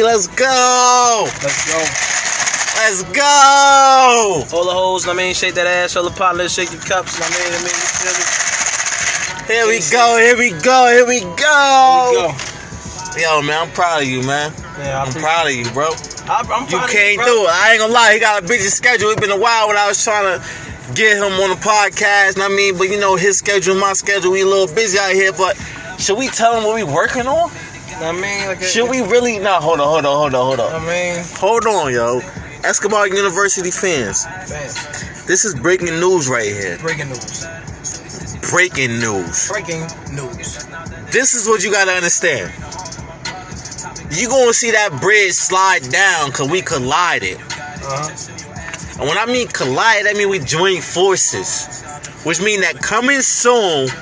Let's 0.00 0.24
go. 0.32 1.28
Let's 1.44 1.68
go. 1.68 1.84
Let's 2.80 3.04
go. 3.12 4.40
All 4.56 4.64
the 4.64 4.72
hoes, 4.72 5.06
I 5.06 5.12
mean, 5.12 5.34
shake 5.34 5.52
that 5.60 5.66
ass, 5.66 5.96
all 5.96 6.04
the 6.04 6.16
pot, 6.16 6.36
let's 6.36 6.54
shake 6.54 6.72
your 6.72 6.80
cups, 6.80 7.20
I 7.20 7.28
mean, 7.28 7.52
I 7.52 7.60
mean? 7.60 7.76
Here 9.52 9.68
we 9.68 9.84
go. 9.92 10.16
Here 10.16 10.32
we 10.32 10.56
go. 10.64 10.88
Here 10.88 11.04
we 11.04 11.20
Here 11.20 11.28
we 11.28 11.36
go. 11.36 12.32
go. 12.32 13.20
Yo, 13.20 13.42
man, 13.44 13.68
I'm 13.68 13.74
proud 13.76 14.00
of 14.00 14.08
you, 14.08 14.22
man. 14.22 14.50
Yeah, 14.78 15.04
I'm 15.04 15.12
proud 15.12 15.48
of 15.48 15.52
you, 15.52 15.68
bro. 15.72 15.92
I, 16.26 16.40
I'm 16.50 16.68
You 16.70 16.78
of 16.78 16.88
came 16.90 17.16
bro. 17.16 17.26
through. 17.26 17.46
I 17.48 17.70
ain't 17.72 17.80
gonna 17.80 17.92
lie, 17.92 18.14
he 18.14 18.20
got 18.20 18.42
a 18.44 18.46
busy 18.46 18.68
schedule. 18.68 19.10
It's 19.10 19.20
been 19.20 19.30
a 19.30 19.38
while 19.38 19.68
when 19.68 19.76
I 19.76 19.86
was 19.88 20.02
trying 20.02 20.38
to 20.40 20.44
get 20.94 21.16
him 21.18 21.32
on 21.40 21.50
the 21.50 21.56
podcast. 21.56 22.40
I 22.40 22.48
mean, 22.48 22.76
but 22.78 22.88
you 22.90 22.98
know, 22.98 23.16
his 23.16 23.38
schedule, 23.38 23.74
my 23.74 23.92
schedule, 23.92 24.32
we 24.32 24.42
a 24.42 24.46
little 24.46 24.72
busy 24.74 24.98
out 24.98 25.12
here. 25.12 25.32
But 25.32 25.56
should 25.98 26.18
we 26.18 26.28
tell 26.28 26.56
him 26.56 26.64
what 26.64 26.74
we 26.74 26.82
working 26.84 27.26
on? 27.26 27.50
I 27.96 28.10
mean, 28.12 28.46
like, 28.48 28.58
uh, 28.58 28.64
Should 28.64 28.90
we 28.90 29.02
really? 29.02 29.38
Nah, 29.38 29.60
hold 29.60 29.80
on, 29.80 29.86
hold 29.86 30.04
on, 30.06 30.16
hold 30.16 30.34
on, 30.34 30.46
hold 30.46 30.60
on. 30.60 30.82
I 30.82 30.86
mean, 30.86 31.24
Hold 31.36 31.66
on, 31.66 31.92
yo. 31.92 32.20
Escobar 32.64 33.06
University 33.08 33.70
fans, 33.70 34.24
fans, 34.24 35.26
this 35.26 35.44
is 35.44 35.54
breaking 35.54 36.00
news 36.00 36.28
right 36.28 36.46
here. 36.46 36.78
breaking 36.78 37.10
news. 37.10 37.44
Breaking 38.50 38.98
news. 39.00 39.48
Breaking 39.48 39.80
news. 40.12 40.64
This 41.12 41.34
is 41.34 41.46
what 41.46 41.62
you 41.62 41.70
gotta 41.70 41.92
understand. 41.92 42.50
You 44.10 44.28
gonna 44.28 44.52
see 44.52 44.70
that 44.70 45.00
bridge 45.00 45.32
slide 45.32 45.90
down 45.90 46.30
cause 46.32 46.48
we 46.48 46.62
collided. 46.62 47.38
Uh-huh. 47.38 49.00
And 49.00 49.08
when 49.08 49.18
I 49.18 49.26
mean 49.26 49.48
collide, 49.48 50.06
I 50.06 50.12
mean 50.14 50.28
we 50.28 50.38
join 50.38 50.80
forces. 50.80 51.82
Which 52.24 52.40
mean 52.40 52.60
that 52.62 52.80
coming 52.80 53.20
soon 53.20 53.88
to 53.88 53.94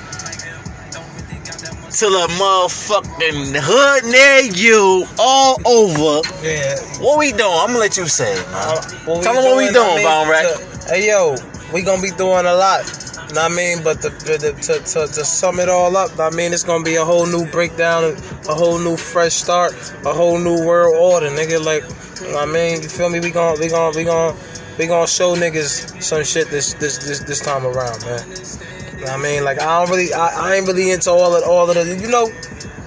the 2.09 2.27
motherfucking 2.39 3.53
hood 3.55 4.05
near 4.05 4.39
you 4.55 5.05
all 5.19 5.59
over. 5.65 6.21
Yeah. 6.41 6.79
What 7.01 7.19
we 7.19 7.31
doing? 7.31 7.51
I'm 7.53 7.67
gonna 7.67 7.79
let 7.79 7.97
you 7.97 8.07
say 8.07 8.33
it, 8.33 8.47
man. 8.49 8.77
Uh, 8.77 9.21
Tell 9.21 9.37
'em 9.37 9.43
what 9.43 9.57
we 9.57 9.69
doing, 9.69 10.05
I 10.05 10.29
Rack. 10.29 10.45
Hey, 10.87 11.07
yo, 11.07 11.35
we 11.73 11.81
gonna 11.81 12.01
be 12.01 12.11
doing 12.11 12.45
a 12.45 12.53
lot. 12.53 12.85
I 13.37 13.49
mean, 13.49 13.83
but 13.83 14.01
the, 14.01 14.09
the, 14.09 14.53
to, 14.61 14.79
to, 14.79 15.13
to 15.13 15.25
sum 15.25 15.59
it 15.59 15.69
all 15.69 15.95
up, 15.95 16.17
I 16.19 16.29
mean, 16.29 16.53
it's 16.53 16.63
gonna 16.63 16.83
be 16.83 16.95
a 16.95 17.05
whole 17.05 17.25
new 17.25 17.45
breakdown, 17.51 18.15
a 18.49 18.53
whole 18.53 18.79
new 18.79 18.97
fresh 18.97 19.33
start, 19.33 19.73
a 20.05 20.13
whole 20.13 20.39
new 20.39 20.65
world 20.65 20.95
order, 20.95 21.27
nigga. 21.27 21.63
Like, 21.63 21.83
you 22.21 22.27
know 22.27 22.39
what 22.39 22.49
I 22.49 22.51
mean, 22.51 22.81
you 22.81 22.89
feel 22.89 23.09
me? 23.09 23.19
We 23.19 23.31
gonna, 23.31 23.59
we 23.59 23.69
gonna, 23.69 23.95
we 23.95 24.03
gonna, 24.03 24.37
we 24.77 24.87
gonna 24.87 25.07
show 25.07 25.35
niggas 25.35 26.01
some 26.01 26.23
shit 26.23 26.49
this 26.49 26.73
this 26.75 26.97
this 26.97 27.19
this 27.19 27.39
time 27.39 27.65
around, 27.65 28.01
man. 28.05 28.27
You 28.27 29.05
know 29.05 29.11
what 29.11 29.11
I 29.11 29.17
mean, 29.17 29.43
like 29.43 29.61
I 29.61 29.79
don't 29.79 29.89
really, 29.89 30.13
I, 30.13 30.51
I 30.51 30.55
ain't 30.55 30.67
really 30.67 30.91
into 30.91 31.11
all 31.11 31.35
of 31.35 31.43
all 31.43 31.69
of 31.69 31.75
the, 31.75 31.97
you 31.97 32.09
know, 32.09 32.29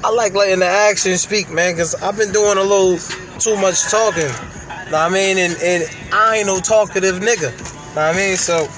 I 0.04 0.10
like 0.10 0.34
letting 0.34 0.60
the 0.60 0.66
action 0.66 1.16
speak, 1.18 1.50
man, 1.50 1.76
cause 1.76 1.94
I've 1.94 2.16
been 2.16 2.32
doing 2.32 2.58
a 2.58 2.62
little 2.62 2.98
too 3.38 3.56
much 3.56 3.82
talking. 3.90 4.22
You 4.22 4.92
know 4.92 4.92
what 4.92 4.94
I 4.94 5.08
mean, 5.08 5.38
and, 5.38 5.56
and 5.62 5.84
I 6.12 6.38
ain't 6.38 6.46
no 6.46 6.60
talkative 6.60 7.16
nigga. 7.16 7.52
I 7.96 8.14
mean, 8.14 8.36
so 8.36 8.68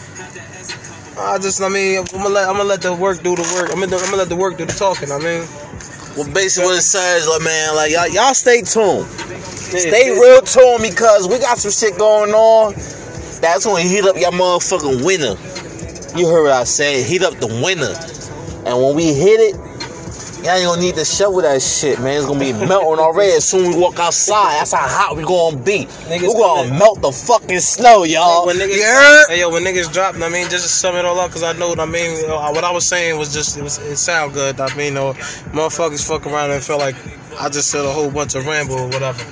I 1.18 1.38
just, 1.38 1.60
I 1.62 1.68
mean, 1.68 1.98
I'm 1.98 2.04
gonna 2.06 2.28
let, 2.28 2.48
I'm 2.48 2.56
gonna 2.56 2.68
let 2.68 2.82
the 2.82 2.94
work 2.94 3.22
do 3.22 3.34
the 3.34 3.42
work. 3.56 3.70
I'm 3.72 3.80
gonna, 3.80 3.96
I'm 3.96 4.04
gonna 4.06 4.16
let 4.18 4.28
the 4.28 4.36
work 4.36 4.56
do 4.56 4.64
the 4.66 4.72
talking. 4.72 5.10
I 5.10 5.18
mean, 5.18 5.46
Well, 6.16 6.32
basically 6.32 6.68
what 6.70 6.78
it 6.78 6.82
says, 6.82 7.28
like 7.28 7.42
man, 7.42 7.74
like 7.76 7.92
y'all, 7.92 8.08
y'all 8.08 8.34
stay 8.34 8.62
tuned. 8.62 9.06
Stay 9.06 10.10
real 10.10 10.40
tuned 10.42 10.82
because 10.82 11.28
we 11.28 11.38
got 11.38 11.58
some 11.58 11.70
shit 11.72 11.98
going 11.98 12.32
on. 12.32 12.74
That's 13.40 13.66
when 13.66 13.76
we 13.76 13.82
heat 13.82 14.04
up 14.04 14.16
your 14.16 14.32
motherfucking 14.32 15.04
winner. 15.04 15.36
You 16.18 16.26
heard 16.28 16.44
what 16.44 16.52
I 16.52 16.64
said. 16.64 17.04
Heat 17.06 17.22
up 17.22 17.34
the 17.34 17.46
winner. 17.46 17.94
And 18.66 18.82
when 18.82 18.96
we 18.96 19.12
hit 19.14 19.40
it, 19.40 19.56
y'all 20.44 20.54
ain't 20.54 20.66
gonna 20.66 20.80
need 20.80 20.94
to 20.94 21.04
shovel 21.04 21.42
that 21.42 21.60
shit, 21.62 22.00
man. 22.00 22.16
It's 22.16 22.26
gonna 22.26 22.40
be 22.40 22.52
melting 22.66 22.98
already 22.98 23.32
as 23.32 23.48
soon 23.48 23.66
as 23.66 23.76
we 23.76 23.80
walk 23.80 23.98
outside. 23.98 24.58
That's 24.60 24.72
how 24.72 24.88
hot 24.88 25.16
we 25.16 25.22
gonna 25.22 25.56
be. 25.56 25.86
Niggas 26.08 26.20
we 26.22 26.34
gonna 26.34 26.62
coming. 26.62 26.78
melt 26.78 27.02
the 27.02 27.12
fucking 27.12 27.60
snow, 27.60 28.04
y'all. 28.04 28.46
when 28.46 28.56
niggas, 28.56 28.82
heard? 28.82 29.26
hey 29.28 29.40
yo, 29.40 29.50
when 29.50 29.64
niggas 29.64 29.92
drop, 29.92 30.14
I 30.16 30.28
mean, 30.28 30.48
just 30.48 30.64
to 30.64 30.68
sum 30.68 30.96
it 30.96 31.04
all 31.04 31.18
up, 31.18 31.30
cause 31.30 31.42
I 31.42 31.52
know, 31.52 31.74
I 31.78 31.86
mean, 31.86 32.28
what 32.28 32.64
I 32.64 32.70
was 32.70 32.86
saying 32.86 33.18
was 33.18 33.32
just, 33.32 33.56
it, 33.56 33.62
was, 33.62 33.78
it 33.78 33.96
sound 33.96 34.34
good. 34.34 34.60
I 34.60 34.74
mean, 34.74 34.88
you 34.88 34.94
know, 34.94 35.12
motherfuckers 35.52 36.06
fuck 36.06 36.26
around 36.26 36.50
and 36.50 36.62
feel 36.62 36.78
like 36.78 36.96
I 37.38 37.48
just 37.48 37.70
said 37.70 37.84
a 37.84 37.92
whole 37.92 38.10
bunch 38.10 38.34
of 38.34 38.46
ramble 38.46 38.74
or 38.74 38.86
whatever. 38.86 39.22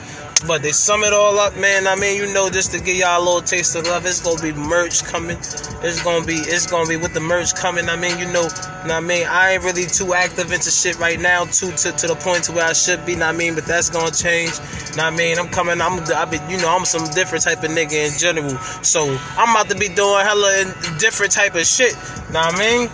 But 0.45 0.61
they 0.61 0.73
sum 0.73 1.03
it 1.03 1.15
all 1.15 1.39
up, 1.39 1.57
man. 1.57 1.87
I 1.87 1.95
mean, 1.95 2.21
you 2.21 2.31
know, 2.33 2.51
just 2.51 2.73
to 2.73 2.79
give 2.79 2.97
y'all 2.97 3.23
a 3.23 3.25
little 3.25 3.41
taste 3.41 3.75
of 3.75 3.87
love, 3.87 4.05
it's 4.05 4.21
gonna 4.21 4.43
be 4.43 4.53
merch 4.53 5.03
coming. 5.03 5.39
It's 5.39 6.03
gonna 6.03 6.27
be, 6.27 6.35
it's 6.35 6.67
gonna 6.67 6.87
be 6.87 6.97
with 6.97 7.15
the 7.15 7.21
merch 7.21 7.55
coming. 7.55 7.89
I 7.89 7.97
mean, 7.97 8.19
you 8.19 8.31
know, 8.31 8.47
I 8.85 9.01
mean, 9.01 9.27
I 9.27 9.53
ain't 9.53 9.65
really 9.65 9.87
too 9.87 10.13
active 10.13 10.53
into 10.53 10.71
shit 10.71 10.99
right 10.99 11.19
now, 11.19 11.47
too, 11.47 11.73
to, 11.73 11.91
to 11.91 12.07
the 12.09 12.17
point 12.17 12.45
to 12.45 12.53
where 12.53 12.67
I 12.67 12.75
should 12.75 13.07
be. 13.07 13.17
Know 13.17 13.27
I 13.27 13.33
mean, 13.33 13.55
but 13.55 13.65
that's 13.65 13.89
gonna 13.89 14.11
change. 14.11 14.53
Know 14.95 15.05
I 15.05 15.11
mean, 15.11 15.39
I'm 15.39 15.49
coming. 15.49 15.81
I'm, 15.81 16.01
I 16.15 16.27
be, 16.27 16.39
you 16.51 16.61
know, 16.61 16.69
I'm 16.69 16.85
some 16.85 17.09
different 17.13 17.43
type 17.43 17.65
of 17.65 17.71
nigga 17.71 18.13
in 18.13 18.19
general. 18.19 18.59
So 18.83 19.17
I'm 19.39 19.57
about 19.57 19.71
to 19.71 19.75
be 19.77 19.89
doing 19.89 20.21
hella 20.21 20.75
different 20.99 21.33
type 21.33 21.55
of 21.55 21.65
shit. 21.67 21.97
Know 22.31 22.41
I 22.41 22.59
mean? 22.59 22.91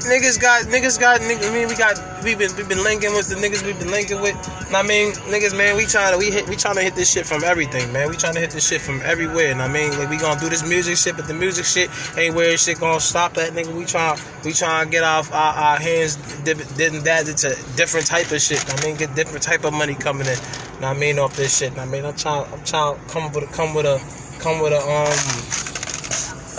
Niggas 0.00 0.40
got 0.40 0.64
niggas 0.64 0.98
got 0.98 1.20
niggas, 1.20 1.50
I 1.50 1.52
mean 1.52 1.68
we 1.68 1.76
got 1.76 2.00
we 2.24 2.34
been 2.34 2.50
we 2.56 2.62
been 2.62 2.82
linking 2.82 3.12
with 3.12 3.28
the 3.28 3.34
niggas 3.34 3.64
we 3.66 3.74
been 3.74 3.90
linking 3.90 4.22
with. 4.22 4.34
What 4.34 4.74
I 4.74 4.82
mean 4.82 5.12
niggas 5.28 5.54
man 5.54 5.76
we 5.76 5.84
trying 5.84 6.12
to 6.12 6.18
we 6.18 6.30
hit 6.30 6.48
we 6.48 6.56
trying 6.56 6.76
to 6.76 6.80
hit 6.80 6.94
this 6.94 7.12
shit 7.12 7.26
from 7.26 7.44
everything 7.44 7.92
man. 7.92 8.08
We 8.08 8.16
trying 8.16 8.32
to 8.32 8.40
hit 8.40 8.50
this 8.50 8.66
shit 8.66 8.80
from 8.80 9.02
everywhere. 9.02 9.52
And 9.52 9.60
I 9.60 9.68
mean 9.68 9.90
like 9.98 10.08
we 10.08 10.16
gonna 10.16 10.40
do 10.40 10.48
this 10.48 10.66
music 10.66 10.96
shit, 10.96 11.16
but 11.16 11.28
the 11.28 11.34
music 11.34 11.66
shit 11.66 11.90
ain't 12.16 12.34
where 12.34 12.56
shit 12.56 12.80
gonna 12.80 12.98
stop 12.98 13.36
at 13.36 13.52
nigga. 13.52 13.76
We 13.76 13.84
trying 13.84 14.18
we 14.42 14.54
trying 14.54 14.86
to 14.86 14.90
get 14.90 15.04
off 15.04 15.30
our, 15.32 15.52
our 15.52 15.76
hands 15.76 16.16
didn't 16.44 17.04
that 17.04 17.28
into 17.28 17.50
different 17.76 18.06
type 18.06 18.32
of 18.32 18.40
shit. 18.40 18.64
I 18.72 18.82
mean 18.82 18.96
get 18.96 19.14
different 19.14 19.42
type 19.42 19.64
of 19.64 19.74
money 19.74 19.94
coming 19.94 20.26
in. 20.26 20.38
What 20.38 20.84
I 20.84 20.94
mean 20.94 21.18
off 21.18 21.36
this 21.36 21.58
shit. 21.58 21.72
What 21.72 21.80
I 21.80 21.84
mean 21.84 22.06
I'm 22.06 22.16
trying 22.16 22.50
I'm 22.54 22.64
trying 22.64 22.96
come 23.08 23.30
with 23.32 23.44
a 23.44 23.52
come 23.52 23.74
with 23.74 23.84
a 23.84 24.00
come 24.40 24.62
with 24.62 24.72
a 24.72 24.80
um 24.80 25.79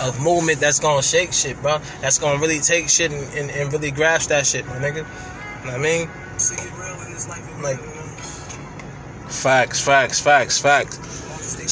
a 0.02 0.20
movement 0.20 0.60
that's 0.60 0.80
gonna 0.80 1.02
shake 1.02 1.32
shit, 1.32 1.60
bro. 1.62 1.78
That's 2.00 2.18
gonna 2.18 2.40
really 2.40 2.58
take 2.60 2.88
shit 2.88 3.12
and, 3.12 3.22
and, 3.34 3.50
and 3.50 3.72
really 3.72 3.90
grasp 3.90 4.30
that 4.30 4.46
shit, 4.46 4.66
my 4.66 4.74
nigga. 4.74 5.04
Know 5.64 5.70
what 5.70 5.74
I 5.74 5.78
mean? 5.78 6.08
Like, 7.62 7.78
Facts, 9.32 9.84
facts, 9.84 10.20
facts, 10.20 10.60
facts. 10.60 10.98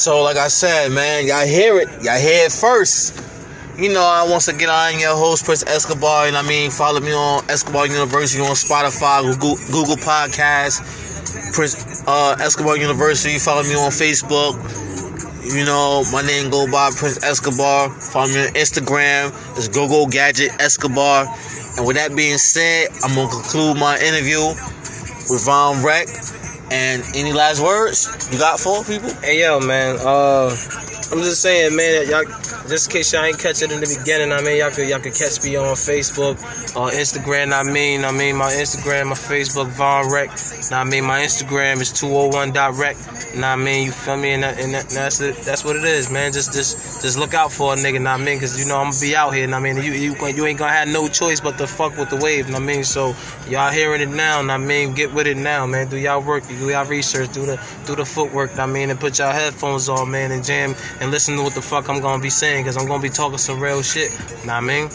So, 0.00 0.22
like 0.22 0.36
I 0.36 0.48
said, 0.48 0.92
man, 0.92 1.26
y'all 1.26 1.46
hear 1.46 1.78
it. 1.78 1.88
Y'all 2.02 2.18
hear 2.18 2.46
it 2.46 2.52
first. 2.52 3.22
You 3.78 3.92
know, 3.92 4.02
I 4.02 4.26
once 4.28 4.48
again, 4.48 4.70
I 4.70 4.90
am 4.90 5.00
your 5.00 5.16
host, 5.16 5.44
Prince 5.44 5.64
Escobar, 5.66 6.26
and 6.26 6.36
I 6.36 6.42
mean, 6.42 6.70
follow 6.70 7.00
me 7.00 7.12
on 7.12 7.48
Escobar 7.50 7.86
University 7.86 8.42
on 8.42 8.50
Spotify, 8.52 9.22
Google, 9.22 9.56
Google 9.70 9.96
Podcasts, 9.96 10.80
Prince 11.52 12.02
uh, 12.06 12.36
Escobar 12.40 12.76
University. 12.76 13.38
Follow 13.38 13.62
me 13.62 13.74
on 13.74 13.90
Facebook. 13.90 14.56
You 15.52 15.64
know, 15.64 16.04
my 16.12 16.22
name 16.22 16.48
go 16.48 16.70
by 16.70 16.90
Prince 16.94 17.24
Escobar. 17.24 17.90
Follow 17.90 18.28
me 18.28 18.46
on 18.46 18.54
Instagram. 18.54 19.34
It's 19.56 19.66
Google 19.66 20.06
Gadget 20.06 20.52
Escobar. 20.60 21.26
And 21.76 21.84
with 21.84 21.96
that 21.96 22.14
being 22.14 22.38
said, 22.38 22.88
I'm 23.02 23.16
gonna 23.16 23.28
conclude 23.28 23.76
my 23.76 23.98
interview 23.98 24.46
with 25.28 25.42
Von 25.44 25.84
Rec. 25.84 26.06
And 26.70 27.02
any 27.16 27.32
last 27.32 27.60
words 27.60 28.06
you 28.30 28.38
got 28.38 28.60
for 28.60 28.84
people? 28.84 29.10
hey 29.22 29.40
yo, 29.40 29.58
man. 29.58 29.96
Uh, 29.98 30.54
I'm 31.10 31.18
just 31.18 31.42
saying, 31.42 31.74
man. 31.74 32.06
That 32.06 32.06
y'all, 32.06 32.49
just 32.70 32.88
in 32.88 32.92
case 32.92 33.12
y'all 33.12 33.24
ain't 33.24 33.38
catch 33.38 33.62
it 33.62 33.72
in 33.72 33.80
the 33.80 33.98
beginning, 33.98 34.32
I 34.32 34.40
mean, 34.42 34.58
y'all 34.58 34.70
could 34.70 34.88
y'all 34.88 35.00
could 35.00 35.14
catch 35.14 35.42
me 35.42 35.56
on 35.56 35.74
Facebook, 35.74 36.38
on 36.76 36.92
Instagram. 36.92 37.52
I 37.52 37.64
mean, 37.70 38.04
I 38.04 38.12
mean, 38.12 38.36
my 38.36 38.52
Instagram, 38.52 39.08
my 39.08 39.14
Facebook, 39.14 39.66
Von 39.70 40.10
Rec. 40.10 40.30
Now, 40.70 40.80
I 40.80 40.84
mean, 40.84 41.04
my 41.04 41.20
Instagram 41.20 41.80
is 41.80 41.92
201.rec. 41.92 43.36
Nah, 43.36 43.52
I 43.52 43.56
mean, 43.56 43.86
you 43.86 43.92
feel 43.92 44.16
me? 44.16 44.30
And, 44.30 44.42
that, 44.42 44.58
and 44.60 44.74
that, 44.74 44.88
that's 44.88 45.20
it. 45.20 45.36
That's 45.38 45.64
what 45.64 45.76
it 45.76 45.84
is, 45.84 46.10
man. 46.10 46.32
Just, 46.32 46.52
just, 46.52 47.02
just 47.02 47.18
look 47.18 47.34
out 47.34 47.50
for 47.50 47.72
a 47.74 47.76
nigga. 47.76 48.00
Nah, 48.00 48.14
I 48.14 48.16
mean, 48.18 48.38
cause 48.38 48.58
you 48.58 48.66
know 48.66 48.78
I'm 48.78 48.90
gonna 48.90 49.00
be 49.00 49.16
out 49.16 49.34
here. 49.34 49.46
Nah, 49.46 49.56
I 49.56 49.60
mean, 49.60 49.76
you, 49.76 49.92
you, 49.92 50.14
you 50.28 50.46
ain't 50.46 50.58
gonna 50.58 50.72
have 50.72 50.88
no 50.88 51.08
choice 51.08 51.40
but 51.40 51.58
to 51.58 51.66
fuck 51.66 51.96
with 51.96 52.10
the 52.10 52.16
wave. 52.16 52.48
Nah, 52.48 52.58
I 52.58 52.60
mean, 52.60 52.84
so 52.84 53.16
y'all 53.48 53.72
hearing 53.72 54.00
it 54.00 54.08
now. 54.08 54.42
Nah, 54.42 54.54
I 54.54 54.58
mean, 54.58 54.94
get 54.94 55.12
with 55.12 55.26
it 55.26 55.36
now, 55.36 55.66
man. 55.66 55.88
Do 55.88 55.96
y'all 55.96 56.22
work, 56.22 56.46
do 56.46 56.70
y'all 56.70 56.86
research, 56.86 57.32
do 57.32 57.46
the, 57.46 57.60
do 57.86 57.96
the 57.96 58.04
footwork. 58.04 58.56
Nah, 58.56 58.64
I 58.64 58.66
mean, 58.66 58.90
and 58.90 59.00
put 59.00 59.18
y'all 59.18 59.32
headphones 59.32 59.88
on, 59.88 60.10
man, 60.10 60.30
and 60.30 60.44
jam 60.44 60.76
and 61.00 61.10
listen 61.10 61.36
to 61.36 61.42
what 61.42 61.54
the 61.54 61.62
fuck 61.62 61.88
I'm 61.88 62.00
gonna 62.00 62.22
be 62.22 62.30
saying, 62.30 62.59
cause 62.64 62.76
I'm 62.76 62.86
gonna 62.86 63.02
be 63.02 63.10
talking 63.10 63.38
some 63.38 63.60
real 63.60 63.82
shit. 63.82 64.12
Nah, 64.44 64.58
I 64.58 64.60
mean. 64.60 64.90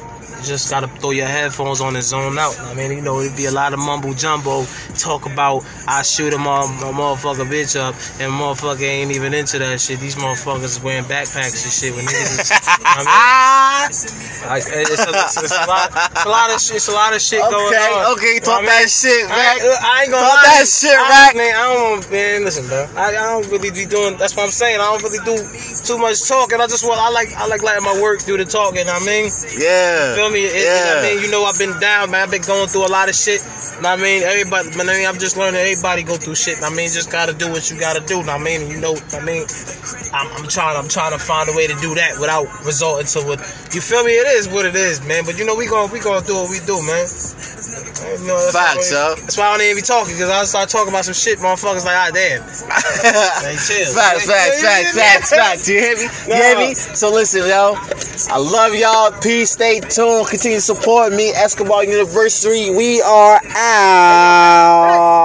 You 0.46 0.50
just 0.54 0.70
gotta 0.70 0.88
throw 1.02 1.10
your 1.10 1.26
headphones 1.26 1.82
on 1.82 1.96
and 1.96 2.04
zone 2.06 2.38
out. 2.38 2.54
I 2.60 2.76
mean, 2.76 2.92
you 2.92 3.02
know, 3.02 3.20
it'd 3.20 3.36
be 3.36 3.46
a 3.46 3.52
lot 3.52 3.74
of 3.74 3.80
mumble 3.80 4.14
jumbo. 4.14 4.64
Talk 4.94 5.26
about 5.26 5.66
I 5.88 6.04
shoot 6.04 6.36
a, 6.36 6.38
mo- 6.38 6.70
a 6.70 6.94
motherfucker 6.94 7.50
bitch 7.50 7.74
up, 7.76 7.96
and 8.22 8.30
motherfucker 8.32 8.86
ain't 8.86 9.10
even 9.10 9.34
into 9.34 9.58
that 9.58 9.82
shit. 9.82 10.00
These 10.00 10.18
motherfuckers 10.18 10.78
is 10.78 10.80
wearing 10.84 11.04
backpacks 11.06 11.66
and 11.66 11.74
shit. 11.74 11.96
When 11.96 12.06
niggas, 12.06 12.46
I 12.86 13.02
mean, 13.02 13.90
like, 14.54 14.64
it's, 14.70 15.02
a, 15.02 15.10
it's, 15.18 15.42
it's 15.42 15.58
a 15.58 15.66
lot, 15.66 15.90
it's 16.14 16.26
a 16.26 16.30
lot 16.30 16.54
of 16.54 16.62
shit. 16.62 16.76
It's 16.76 16.88
a 16.90 16.94
lot 16.94 17.16
of 17.16 17.22
shit 17.22 17.42
going 17.42 17.66
Okay, 17.74 17.90
on. 18.06 18.14
okay, 18.14 18.34
You 18.38 18.40
know 18.42 18.46
talk 18.46 18.58
I 18.58 18.62
mean? 18.62 18.70
that 18.70 18.90
shit, 18.94 19.26
I 19.26 19.34
man. 19.34 19.58
I 19.82 20.02
ain't 20.06 20.12
gonna 20.14 20.30
Talk 20.30 20.46
lie. 20.46 20.62
that 20.62 20.68
shit, 20.70 20.94
I? 20.94 21.34
Man, 21.34 21.56
I 21.58 21.74
don't, 21.74 22.12
man. 22.12 22.44
Listen, 22.46 22.68
bro. 22.68 22.86
I, 22.96 23.10
I 23.18 23.34
don't 23.34 23.50
really 23.50 23.72
be 23.72 23.86
doing. 23.90 24.16
That's 24.18 24.36
what 24.38 24.44
I'm 24.44 24.54
saying. 24.54 24.78
I 24.80 24.94
don't 24.94 25.02
really 25.02 25.26
do 25.26 25.42
too 25.82 25.98
much 25.98 26.22
talking. 26.30 26.62
I 26.62 26.68
just 26.68 26.86
want. 26.86 27.02
I 27.02 27.10
like. 27.10 27.34
I 27.34 27.48
like 27.48 27.64
letting 27.64 27.84
my 27.84 28.00
work 28.00 28.22
do 28.30 28.38
the 28.38 28.46
talking. 28.46 28.86
I 28.88 29.00
mean. 29.02 29.32
Yeah. 29.58 30.14
Feel 30.14 30.30
me? 30.30 30.35
It, 30.44 30.52
it- 30.56 30.66
yeah. 30.66 31.00
I 31.00 31.02
mean, 31.16 31.24
you 31.24 31.32
know, 31.32 31.44
I've 31.46 31.58
been 31.58 31.80
down, 31.80 32.12
man. 32.12 32.24
I've 32.24 32.32
been 32.32 32.42
going 32.42 32.68
through 32.68 32.86
a 32.88 32.92
lot 32.92 33.08
of 33.10 33.16
shit. 33.16 33.42
Know 33.82 33.90
what 33.92 34.00
I 34.00 34.04
mean, 34.04 34.24
everybody. 34.24 34.70
I 34.72 34.84
mean, 34.84 35.08
I'm 35.08 35.18
just 35.20 35.38
learning. 35.38 35.60
Everybody 35.62 36.04
go 36.04 36.16
through 36.18 36.36
shit. 36.36 36.62
I 36.64 36.70
mean, 36.70 36.90
just 36.90 37.12
gotta 37.12 37.34
do 37.34 37.52
what 37.52 37.70
you 37.72 37.80
gotta 37.80 38.06
do. 38.06 38.24
Know 38.24 38.34
I 38.34 38.38
mean, 38.38 38.62
And 38.62 38.72
you 38.72 38.80
know, 38.80 38.96
I 39.14 39.20
mean, 39.22 39.46
I'm, 40.14 40.28
I'm 40.36 40.48
trying. 40.48 40.78
I'm 40.78 40.88
trying 40.88 41.12
to 41.12 41.20
find 41.20 41.50
a 41.50 41.54
way 41.54 41.68
to 41.68 41.76
do 41.82 41.96
that 41.96 42.20
without 42.20 42.48
resorting 42.66 43.08
to 43.08 43.20
what. 43.28 43.40
You 43.74 43.82
feel 43.82 44.04
me? 44.04 44.12
It 44.14 44.28
is 44.28 44.48
what 44.48 44.66
it 44.66 44.76
is, 44.76 45.04
man. 45.06 45.26
But 45.26 45.38
you 45.38 45.46
know, 45.46 45.56
we 45.56 45.68
gonna 45.68 45.92
we 45.92 46.00
gonna 46.00 46.26
do 46.26 46.36
what 46.36 46.50
we 46.50 46.60
do, 46.66 46.82
man. 46.84 47.08
You 48.20 48.28
know, 48.28 48.40
that's 48.40 48.56
Facts, 48.56 48.92
why, 48.92 48.98
yo. 48.98 49.16
That's 49.16 49.38
why 49.38 49.46
I 49.46 49.52
don't 49.58 49.66
even 49.66 49.76
be 49.78 49.82
talking 49.82 50.14
because 50.16 50.30
I 50.30 50.44
start 50.46 50.70
talking 50.70 50.90
about 50.90 51.06
some 51.06 51.14
shit, 51.14 51.40
motherfuckers 51.40 51.86
like, 51.86 51.96
ah, 51.96 52.12
damn. 52.14 52.42
Hey, 53.46 53.58
chill. 53.58 53.94
Facts, 53.94 54.26
facts, 54.26 54.62
facts, 54.62 54.92
facts, 54.94 55.30
facts. 55.30 55.70
You 55.70 55.80
hear 55.80 55.96
me? 55.98 56.04
You 56.28 56.34
hear 56.34 56.58
me? 56.58 56.74
So 56.74 57.12
listen, 57.12 57.42
yo. 57.48 57.76
I 58.30 58.38
love 58.38 58.74
y'all. 58.76 59.12
Peace. 59.22 59.52
Stay 59.52 59.80
tuned. 59.80 60.28
Continue 60.28 60.58
to 60.58 60.62
support 60.62 61.14
me. 61.14 61.30
Escobar 61.30 61.84
University. 61.84 62.72
We 62.72 63.02
are 63.02 63.40
out. 63.56 65.06